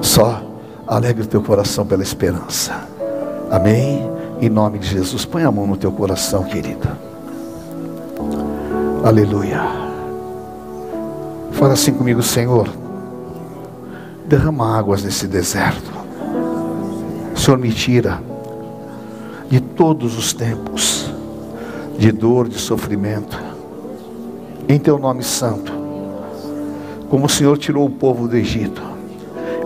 Só 0.00 0.42
alegre 0.86 1.24
o 1.24 1.26
teu 1.26 1.42
coração 1.42 1.84
pela 1.84 2.02
esperança. 2.02 2.88
Amém? 3.50 4.08
Em 4.40 4.48
nome 4.48 4.78
de 4.78 4.86
Jesus, 4.86 5.24
põe 5.24 5.42
a 5.42 5.50
mão 5.50 5.66
no 5.66 5.76
teu 5.76 5.90
coração, 5.90 6.44
querido. 6.44 7.07
Aleluia. 9.08 9.62
Fala 11.52 11.72
assim 11.72 11.94
comigo, 11.94 12.22
Senhor. 12.22 12.68
Derrama 14.26 14.76
águas 14.76 15.02
nesse 15.02 15.26
deserto. 15.26 15.90
Senhor, 17.34 17.56
me 17.56 17.72
tira 17.72 18.20
de 19.48 19.60
todos 19.60 20.18
os 20.18 20.34
tempos 20.34 21.10
de 21.98 22.12
dor, 22.12 22.50
de 22.50 22.58
sofrimento. 22.58 23.40
Em 24.68 24.78
teu 24.78 24.98
nome 24.98 25.22
santo. 25.22 25.72
Como 27.08 27.24
o 27.24 27.30
Senhor 27.30 27.56
tirou 27.56 27.86
o 27.86 27.90
povo 27.90 28.28
do 28.28 28.36
Egito, 28.36 28.82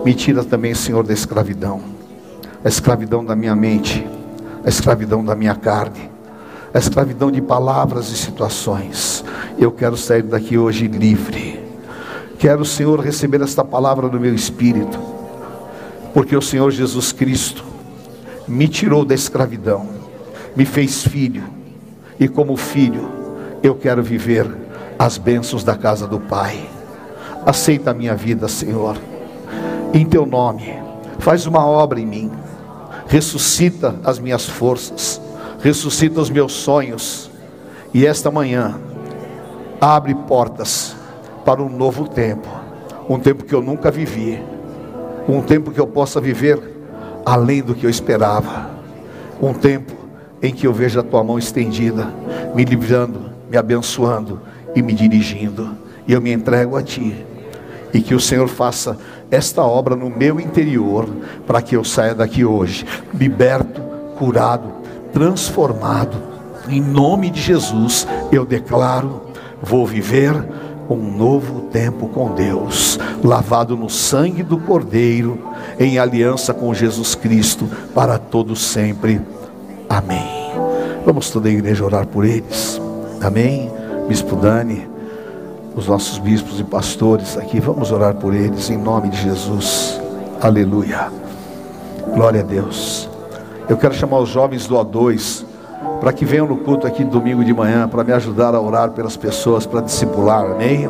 me 0.05 0.13
tira 0.13 0.45
também, 0.45 0.73
Senhor, 0.73 1.05
da 1.05 1.11
escravidão. 1.11 1.81
A 2.63 2.69
escravidão 2.69 3.25
da 3.25 3.35
minha 3.35 3.57
mente, 3.57 4.07
a 4.63 4.69
escravidão 4.69 5.21
da 5.21 5.35
minha 5.35 5.53
carne, 5.53 6.12
a 6.73 6.79
escravidão 6.79 7.31
de 7.31 7.41
palavras 7.41 8.09
e 8.09 8.17
situações. 8.17 9.23
Eu 9.59 9.71
quero 9.71 9.95
sair 9.95 10.23
daqui 10.23 10.57
hoje 10.57 10.87
livre. 10.87 11.63
Quero, 12.39 12.65
Senhor, 12.65 12.99
receber 12.99 13.41
esta 13.41 13.63
palavra 13.63 14.07
no 14.07 14.19
meu 14.19 14.33
espírito, 14.33 14.99
porque 16.13 16.35
o 16.35 16.41
Senhor 16.41 16.71
Jesus 16.71 17.11
Cristo 17.11 17.63
me 18.47 18.67
tirou 18.67 19.05
da 19.05 19.13
escravidão, 19.13 19.87
me 20.55 20.65
fez 20.65 21.03
filho, 21.03 21.43
e 22.19 22.27
como 22.27 22.57
filho, 22.57 23.07
eu 23.61 23.75
quero 23.75 24.03
viver 24.03 24.45
as 24.99 25.17
bênçãos 25.17 25.63
da 25.63 25.75
casa 25.75 26.05
do 26.05 26.19
Pai. 26.19 26.69
Aceita 27.45 27.91
a 27.91 27.93
minha 27.93 28.15
vida, 28.15 28.47
Senhor, 28.47 28.97
em 29.93 30.05
teu 30.05 30.25
nome, 30.25 30.73
faz 31.19 31.45
uma 31.45 31.65
obra 31.65 31.99
em 31.99 32.05
mim, 32.05 32.31
ressuscita 33.07 33.95
as 34.03 34.19
minhas 34.19 34.47
forças, 34.47 35.21
ressuscita 35.63 36.19
os 36.19 36.29
meus 36.29 36.51
sonhos, 36.51 37.31
e 37.93 38.05
esta 38.05 38.29
manhã, 38.29 38.75
abre 39.79 40.13
portas 40.13 40.93
para 41.45 41.63
um 41.63 41.69
novo 41.69 42.05
tempo, 42.05 42.49
um 43.09 43.17
tempo 43.17 43.45
que 43.45 43.55
eu 43.55 43.61
nunca 43.61 43.89
vivi, 43.89 44.43
um 45.27 45.41
tempo 45.41 45.71
que 45.71 45.79
eu 45.79 45.87
possa 45.87 46.19
viver 46.19 46.59
além 47.25 47.63
do 47.63 47.73
que 47.73 47.85
eu 47.85 47.89
esperava, 47.89 48.71
um 49.41 49.53
tempo 49.53 49.93
em 50.41 50.53
que 50.53 50.67
eu 50.67 50.73
vejo 50.73 50.99
a 50.99 51.03
tua 51.03 51.23
mão 51.23 51.39
estendida, 51.39 52.13
me 52.53 52.65
livrando, 52.65 53.31
me 53.49 53.55
abençoando 53.55 54.41
e 54.75 54.81
me 54.81 54.91
dirigindo, 54.91 55.77
e 56.05 56.11
eu 56.11 56.19
me 56.19 56.33
entrego 56.33 56.75
a 56.75 56.83
ti, 56.83 57.25
e 57.93 58.01
que 58.01 58.13
o 58.13 58.19
Senhor 58.19 58.49
faça 58.49 58.97
esta 59.31 59.63
obra 59.63 59.95
no 59.95 60.09
meu 60.09 60.41
interior, 60.41 61.07
para 61.47 61.61
que 61.61 61.77
eu 61.77 61.85
saia 61.85 62.13
daqui 62.13 62.43
hoje, 62.43 62.85
liberto, 63.13 63.81
curado, 64.17 64.72
transformado, 65.13 66.17
em 66.67 66.81
nome 66.81 67.29
de 67.29 67.39
Jesus, 67.39 68.07
eu 68.31 68.45
declaro, 68.45 69.21
vou 69.61 69.85
viver 69.85 70.33
um 70.89 71.15
novo 71.15 71.61
tempo 71.71 72.07
com 72.09 72.33
Deus, 72.33 72.99
lavado 73.23 73.77
no 73.77 73.89
sangue 73.89 74.43
do 74.43 74.57
Cordeiro, 74.57 75.39
em 75.79 75.97
aliança 75.97 76.53
com 76.53 76.73
Jesus 76.73 77.15
Cristo, 77.15 77.69
para 77.93 78.17
todos 78.17 78.61
sempre. 78.61 79.21
Amém. 79.89 80.43
Vamos 81.05 81.29
toda 81.29 81.47
a 81.47 81.51
igreja 81.51 81.85
orar 81.85 82.07
por 82.07 82.25
eles. 82.25 82.81
Amém. 83.21 83.71
Bispo 84.07 84.35
Dani, 84.35 84.87
os 85.75 85.87
nossos 85.87 86.17
bispos 86.17 86.59
e 86.59 86.63
pastores 86.63 87.37
aqui, 87.37 87.59
vamos 87.59 87.91
orar 87.91 88.15
por 88.15 88.33
eles 88.33 88.69
em 88.69 88.77
nome 88.77 89.09
de 89.09 89.21
Jesus. 89.21 89.99
Aleluia. 90.41 91.09
Glória 92.13 92.41
a 92.41 92.43
Deus. 92.43 93.12
Eu 93.69 93.77
quero 93.77 93.93
chamar 93.93 94.19
os 94.19 94.29
jovens 94.29 94.67
do 94.67 94.75
O2 94.75 95.45
para 95.99 96.11
que 96.11 96.25
venham 96.25 96.45
no 96.45 96.57
culto 96.57 96.85
aqui 96.85 97.03
domingo 97.03 97.43
de 97.45 97.53
manhã 97.53 97.87
para 97.87 98.03
me 98.03 98.11
ajudar 98.11 98.53
a 98.53 98.59
orar 98.59 98.91
pelas 98.91 99.15
pessoas, 99.15 99.65
para 99.65 99.81
discipular. 99.81 100.51
Amém. 100.51 100.89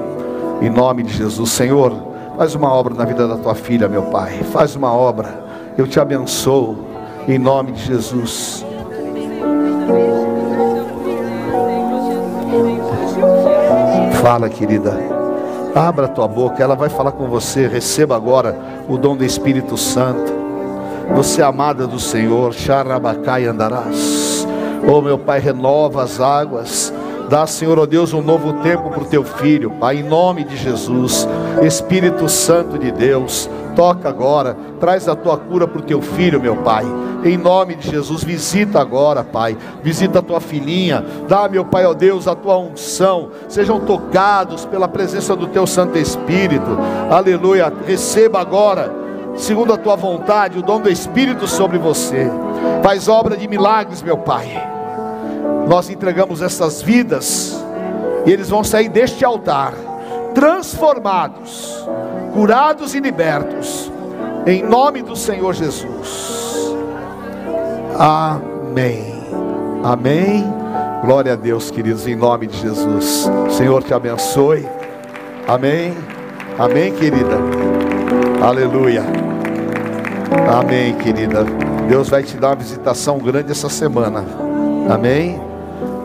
Em 0.62 0.70
nome 0.70 1.04
de 1.04 1.14
Jesus, 1.14 1.52
Senhor, 1.52 1.94
faz 2.36 2.56
uma 2.56 2.72
obra 2.74 2.96
na 2.96 3.06
vida 3.06 3.28
da 3.28 3.38
tua 3.38 3.54
filha, 3.54 3.88
meu 3.88 4.04
Pai. 4.04 4.40
Faz 4.52 4.76
uma 4.76 4.92
obra. 4.92 5.44
Eu 5.78 5.88
te 5.88 6.00
abençoo 6.00 6.78
em 7.28 7.38
nome 7.38 7.74
de 7.74 7.86
Jesus. 7.86 8.66
Fala, 14.22 14.50
querida. 14.50 14.98
Abra 15.76 16.08
tua 16.08 16.28
boca, 16.28 16.64
ela 16.64 16.76
vai 16.76 16.90
falar 16.90 17.12
com 17.12 17.28
você. 17.28 17.68
Receba 17.68 18.16
agora 18.16 18.58
o 18.88 18.98
dom 18.98 19.16
do 19.16 19.24
Espírito 19.24 19.78
Santo. 19.78 20.43
Você 21.16 21.42
é 21.42 21.46
amada 21.46 21.86
do 21.86 22.00
Senhor, 22.00 22.54
Xarabacai 22.54 23.46
andarás. 23.46 24.48
Oh, 24.88 25.02
meu 25.02 25.18
Pai, 25.18 25.40
renova 25.40 26.04
as 26.04 26.20
águas. 26.20 26.94
Dá, 27.30 27.48
Senhor, 27.48 27.80
ó 27.80 27.84
oh 27.84 27.88
Deus, 27.88 28.14
um 28.14 28.22
novo 28.22 28.54
tempo 28.62 28.90
para 28.90 29.02
o 29.02 29.06
teu 29.06 29.24
filho, 29.24 29.72
Pai, 29.72 29.98
em 29.98 30.04
nome 30.04 30.44
de 30.44 30.58
Jesus. 30.58 31.28
Espírito 31.62 32.28
Santo 32.28 32.78
de 32.78 32.92
Deus, 32.92 33.50
toca 33.76 34.10
agora, 34.10 34.56
traz 34.80 35.08
a 35.08 35.16
tua 35.16 35.38
cura 35.38 35.68
para 35.68 35.80
o 35.80 35.84
teu 35.84 36.02
filho, 36.02 36.42
meu 36.42 36.58
Pai. 36.58 36.86
Em 37.24 37.38
nome 37.38 37.76
de 37.76 37.90
Jesus, 37.90 38.24
visita 38.24 38.82
agora, 38.82 39.24
Pai. 39.24 39.58
Visita 39.82 40.20
a 40.20 40.22
tua 40.22 40.42
filhinha. 40.42 41.04
Dá, 41.28 41.48
meu 41.48 41.64
Pai, 41.64 41.86
ó 41.86 41.94
Deus, 41.94 42.28
a 42.28 42.36
tua 42.36 42.58
unção. 42.58 43.30
Sejam 43.48 43.80
tocados 43.80 44.66
pela 44.66 44.88
presença 44.88 45.36
do 45.36 45.48
teu 45.48 45.66
Santo 45.66 45.98
Espírito. 45.98 46.78
Aleluia. 47.10 47.72
Receba 47.88 48.42
agora, 48.42 48.94
segundo 49.36 49.74
a 49.74 49.78
tua 49.78 49.96
vontade, 49.96 50.60
o 50.60 50.62
dom 50.62 50.80
do 50.80 50.90
Espírito 50.90 51.48
sobre 51.48 51.78
você. 51.78 52.30
Faz 52.82 53.08
obra 53.08 53.36
de 53.36 53.48
milagres, 53.48 54.02
meu 54.02 54.18
Pai. 54.18 54.70
Nós 55.68 55.90
entregamos 55.90 56.42
essas 56.42 56.82
vidas 56.82 57.64
e 58.26 58.32
eles 58.32 58.50
vão 58.50 58.64
sair 58.64 58.90
deste 58.90 59.24
altar 59.24 59.74
transformados, 60.34 61.88
curados 62.34 62.96
e 62.96 63.00
libertos, 63.00 63.92
em 64.46 64.64
nome 64.64 65.02
do 65.02 65.16
Senhor 65.16 65.54
Jesus. 65.54 66.76
Amém. 67.98 69.24
Amém. 69.84 70.44
Glória 71.04 71.34
a 71.34 71.36
Deus, 71.36 71.70
queridos, 71.70 72.08
em 72.08 72.16
nome 72.16 72.48
de 72.48 72.58
Jesus. 72.58 73.30
Senhor 73.52 73.84
te 73.84 73.94
abençoe. 73.94 74.68
Amém. 75.48 75.94
Amém, 76.58 76.94
querida. 76.94 77.83
Aleluia. 78.44 79.06
Amém, 80.54 80.94
querida. 80.98 81.46
Deus 81.88 82.10
vai 82.10 82.24
te 82.24 82.36
dar 82.36 82.50
uma 82.50 82.56
visitação 82.58 83.18
grande 83.18 83.54
essa 83.54 83.70
semana. 83.70 84.26
Amém. 84.94 85.40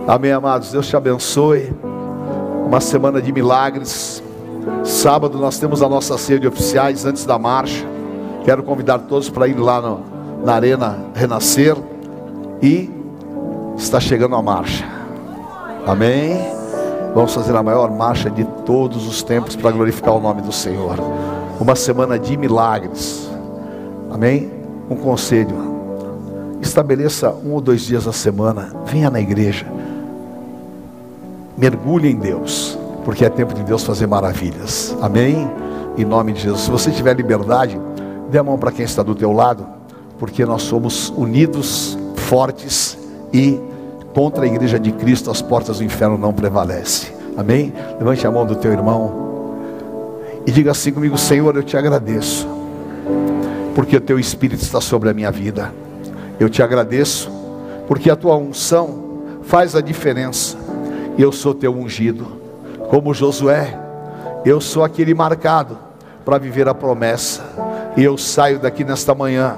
Amém, 0.07 0.31
amados. 0.31 0.71
Deus 0.71 0.87
te 0.87 0.97
abençoe. 0.97 1.75
Uma 2.65 2.81
semana 2.81 3.21
de 3.21 3.33
milagres. 3.33 4.23
Sábado 4.85 5.37
nós 5.37 5.59
temos 5.59 5.83
a 5.83 5.89
nossa 5.89 6.17
ceia 6.17 6.39
de 6.39 6.47
oficiais 6.47 7.05
antes 7.05 7.25
da 7.25 7.37
marcha. 7.41 7.85
Quero 8.45 8.63
convidar 8.63 9.01
todos 9.01 9.29
para 9.29 9.49
ir 9.49 9.59
lá 9.59 9.81
no, 9.81 10.05
na 10.45 10.55
Arena 10.55 10.97
Renascer. 11.15 11.77
E 12.63 12.89
está 13.77 13.99
chegando 13.99 14.37
a 14.37 14.43
marcha. 14.43 14.85
Amém. 15.85 16.41
Vamos 17.17 17.35
fazer 17.35 17.57
a 17.57 17.65
maior 17.65 17.91
marcha 17.91 18.31
de 18.31 18.45
todos 18.65 19.09
os 19.09 19.25
tempos 19.25 19.57
para 19.57 19.73
glorificar 19.73 20.15
o 20.15 20.21
nome 20.21 20.41
do 20.41 20.53
Senhor. 20.53 20.99
Uma 21.61 21.75
semana 21.75 22.19
de 22.19 22.37
milagres. 22.37 23.29
Amém? 24.11 24.51
Um 24.89 24.95
conselho. 24.95 25.79
Estabeleça 26.61 27.31
um 27.31 27.53
ou 27.53 27.61
dois 27.61 27.83
dias 27.83 28.07
a 28.07 28.13
semana. 28.13 28.73
Venha 28.87 29.11
na 29.11 29.21
igreja. 29.21 29.67
Mergulhe 31.57 32.11
em 32.11 32.17
Deus. 32.17 32.79
Porque 33.05 33.25
é 33.25 33.29
tempo 33.29 33.55
de 33.55 33.65
Deus 33.65 33.83
fazer 33.83 34.07
maravilhas. 34.07 34.97
Amém? 35.01 35.51
Em 35.97 36.05
nome 36.05 36.33
de 36.33 36.43
Jesus. 36.43 36.63
Se 36.63 36.71
você 36.71 36.91
tiver 36.93 37.15
liberdade, 37.15 37.81
dê 38.31 38.39
a 38.39 38.43
mão 38.43 38.57
para 38.57 38.71
quem 38.71 38.85
está 38.85 39.03
do 39.03 39.15
teu 39.15 39.33
lado. 39.33 39.67
Porque 40.19 40.45
nós 40.47 40.63
somos 40.63 41.13
unidos, 41.17 41.99
fortes 42.15 42.97
e 43.33 43.61
contra 44.15 44.45
a 44.45 44.47
igreja 44.47 44.79
de 44.79 44.93
Cristo 44.93 45.31
as 45.31 45.43
portas 45.43 45.79
do 45.79 45.85
inferno 45.85 46.17
não 46.17 46.33
prevalecem. 46.33 47.11
Amém? 47.37 47.73
Levante 47.99 48.27
a 48.27 48.31
mão 48.31 48.47
do 48.47 48.57
teu 48.57 48.73
irmão. 48.73 49.29
E 50.49 50.51
diga 50.51 50.71
assim 50.71 50.91
comigo: 50.91 51.19
Senhor, 51.19 51.55
eu 51.55 51.63
te 51.63 51.77
agradeço, 51.77 52.49
porque 53.75 53.95
o 53.95 54.01
teu 54.01 54.19
Espírito 54.19 54.63
está 54.63 54.81
sobre 54.81 55.11
a 55.11 55.13
minha 55.13 55.31
vida. 55.31 55.75
Eu 56.41 56.49
te 56.49 56.63
agradeço, 56.63 57.31
porque 57.87 58.11
a 58.11 58.17
tua 58.17 58.35
unção 58.35 59.19
faz 59.43 59.77
a 59.77 59.83
diferença. 59.83 60.57
Eu 61.19 61.33
sou 61.33 61.53
teu 61.53 61.77
ungido, 61.77 62.41
como 62.89 63.13
Josué, 63.13 63.79
eu 64.43 64.59
sou 64.59 64.83
aquele 64.83 65.13
marcado 65.13 65.79
para 66.25 66.39
viver 66.39 66.67
a 66.67 66.73
promessa. 66.73 67.43
E 67.95 68.03
eu 68.03 68.17
saio 68.17 68.59
daqui 68.59 68.85
nesta 68.85 69.15
manhã, 69.15 69.57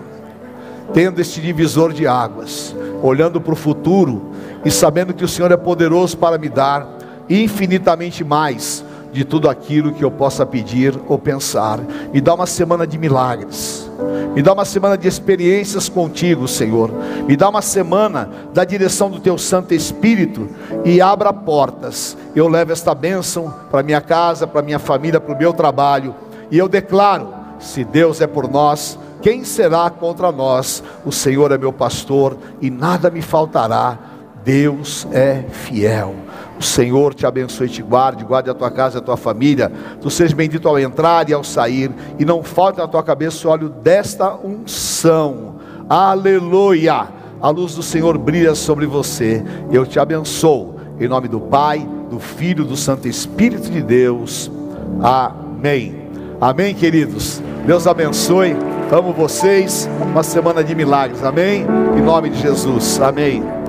tendo 0.93 1.20
este 1.20 1.41
divisor 1.41 1.93
de 1.93 2.05
águas, 2.05 2.74
olhando 3.01 3.41
para 3.41 3.53
o 3.53 3.57
futuro 3.57 4.32
e 4.64 4.72
sabendo 4.72 5.14
que 5.14 5.24
o 5.24 5.28
Senhor 5.28 5.53
é 5.53 5.57
poderoso 5.57 6.18
para 6.18 6.36
me 6.36 6.49
dar 6.49 6.99
infinitamente 7.28 8.24
mais 8.24 8.84
de 9.13 9.25
tudo 9.25 9.49
aquilo 9.49 9.93
que 9.93 10.05
eu 10.05 10.11
possa 10.11 10.47
pedir 10.47 10.95
ou 11.09 11.19
pensar. 11.19 11.81
Me 12.13 12.21
dá 12.21 12.35
uma 12.35 12.47
semana 12.47 12.87
de 12.87 12.97
milagres. 12.97 13.91
Me 14.35 14.43
dá 14.43 14.53
uma 14.53 14.65
semana 14.65 14.97
de 14.97 15.09
experiências 15.09 15.89
contigo, 15.89 16.47
Senhor. 16.47 16.91
Me 17.27 17.37
dá 17.37 17.49
uma 17.49 17.63
semana 17.63 18.31
da 18.55 18.65
direção 18.65 19.11
do 19.11 19.19
teu 19.19 19.37
Santo 19.37 19.75
Espírito 19.75 20.49
e 20.85 21.01
abra 21.01 21.33
portas. 21.33 22.17
Eu 22.35 22.49
levo 22.49 22.73
esta 22.73 22.95
bênção 22.95 23.53
para 23.71 23.83
minha 23.83 24.01
casa, 24.01 24.47
para 24.47 24.63
minha 24.63 24.79
família, 24.79 25.21
para 25.21 25.35
o 25.35 25.39
meu 25.39 25.53
trabalho. 25.53 26.15
E 26.51 26.57
eu 26.57 26.69
declaro: 26.69 27.29
se 27.59 27.85
Deus 27.85 28.21
é 28.21 28.27
por 28.27 28.49
nós, 28.49 28.99
quem 29.21 29.45
será 29.45 29.91
contra 29.91 30.33
nós? 30.33 30.83
O 31.05 31.13
Senhor 31.13 31.53
é 31.53 31.59
meu 31.59 31.73
pastor 31.73 32.39
e 32.61 32.71
nada 32.71 33.11
me 33.11 33.21
faltará. 33.21 33.99
Deus 34.43 35.07
é 35.13 35.45
fiel. 35.51 36.15
O 36.61 36.63
Senhor 36.63 37.15
te 37.15 37.25
abençoe 37.25 37.69
e 37.69 37.71
te 37.71 37.83
guarde, 37.83 38.23
guarde 38.23 38.51
a 38.51 38.55
tua 38.55 38.71
casa 38.71 38.99
e 38.99 39.01
a 39.01 39.03
tua 39.03 39.17
família. 39.17 39.73
Tu 39.99 40.11
sejas 40.11 40.35
bendito 40.35 40.69
ao 40.69 40.79
entrar 40.79 41.27
e 41.31 41.33
ao 41.33 41.43
sair, 41.43 41.91
e 42.19 42.25
não 42.25 42.43
falte 42.43 42.79
na 42.79 42.87
tua 42.87 43.03
cabeça 43.03 43.49
o 43.49 43.51
óleo 43.51 43.71
desta 43.71 44.35
unção. 44.35 45.55
Aleluia! 45.89 47.09
A 47.41 47.49
luz 47.49 47.75
do 47.75 47.83
Senhor 47.83 48.19
brilha 48.19 48.55
sobre 48.55 48.85
você. 48.85 49.43
Eu 49.73 49.87
te 49.87 49.99
abençoo. 49.99 50.75
Em 51.01 51.09
nome 51.09 51.29
do 51.29 51.41
Pai, 51.41 51.89
do 52.11 52.21
Filho, 52.21 52.63
do 52.63 52.77
Santo 52.77 53.09
Espírito 53.09 53.71
de 53.71 53.81
Deus. 53.81 54.53
Amém. 55.03 56.11
Amém, 56.39 56.75
queridos. 56.75 57.43
Deus 57.67 57.87
abençoe. 57.87 58.55
Amo 58.93 59.15
vocês. 59.15 59.89
Uma 60.03 60.23
semana 60.23 60.63
de 60.63 60.75
milagres. 60.75 61.25
Amém. 61.25 61.65
Em 61.97 62.03
nome 62.03 62.29
de 62.29 62.39
Jesus. 62.43 63.01
Amém. 63.01 63.60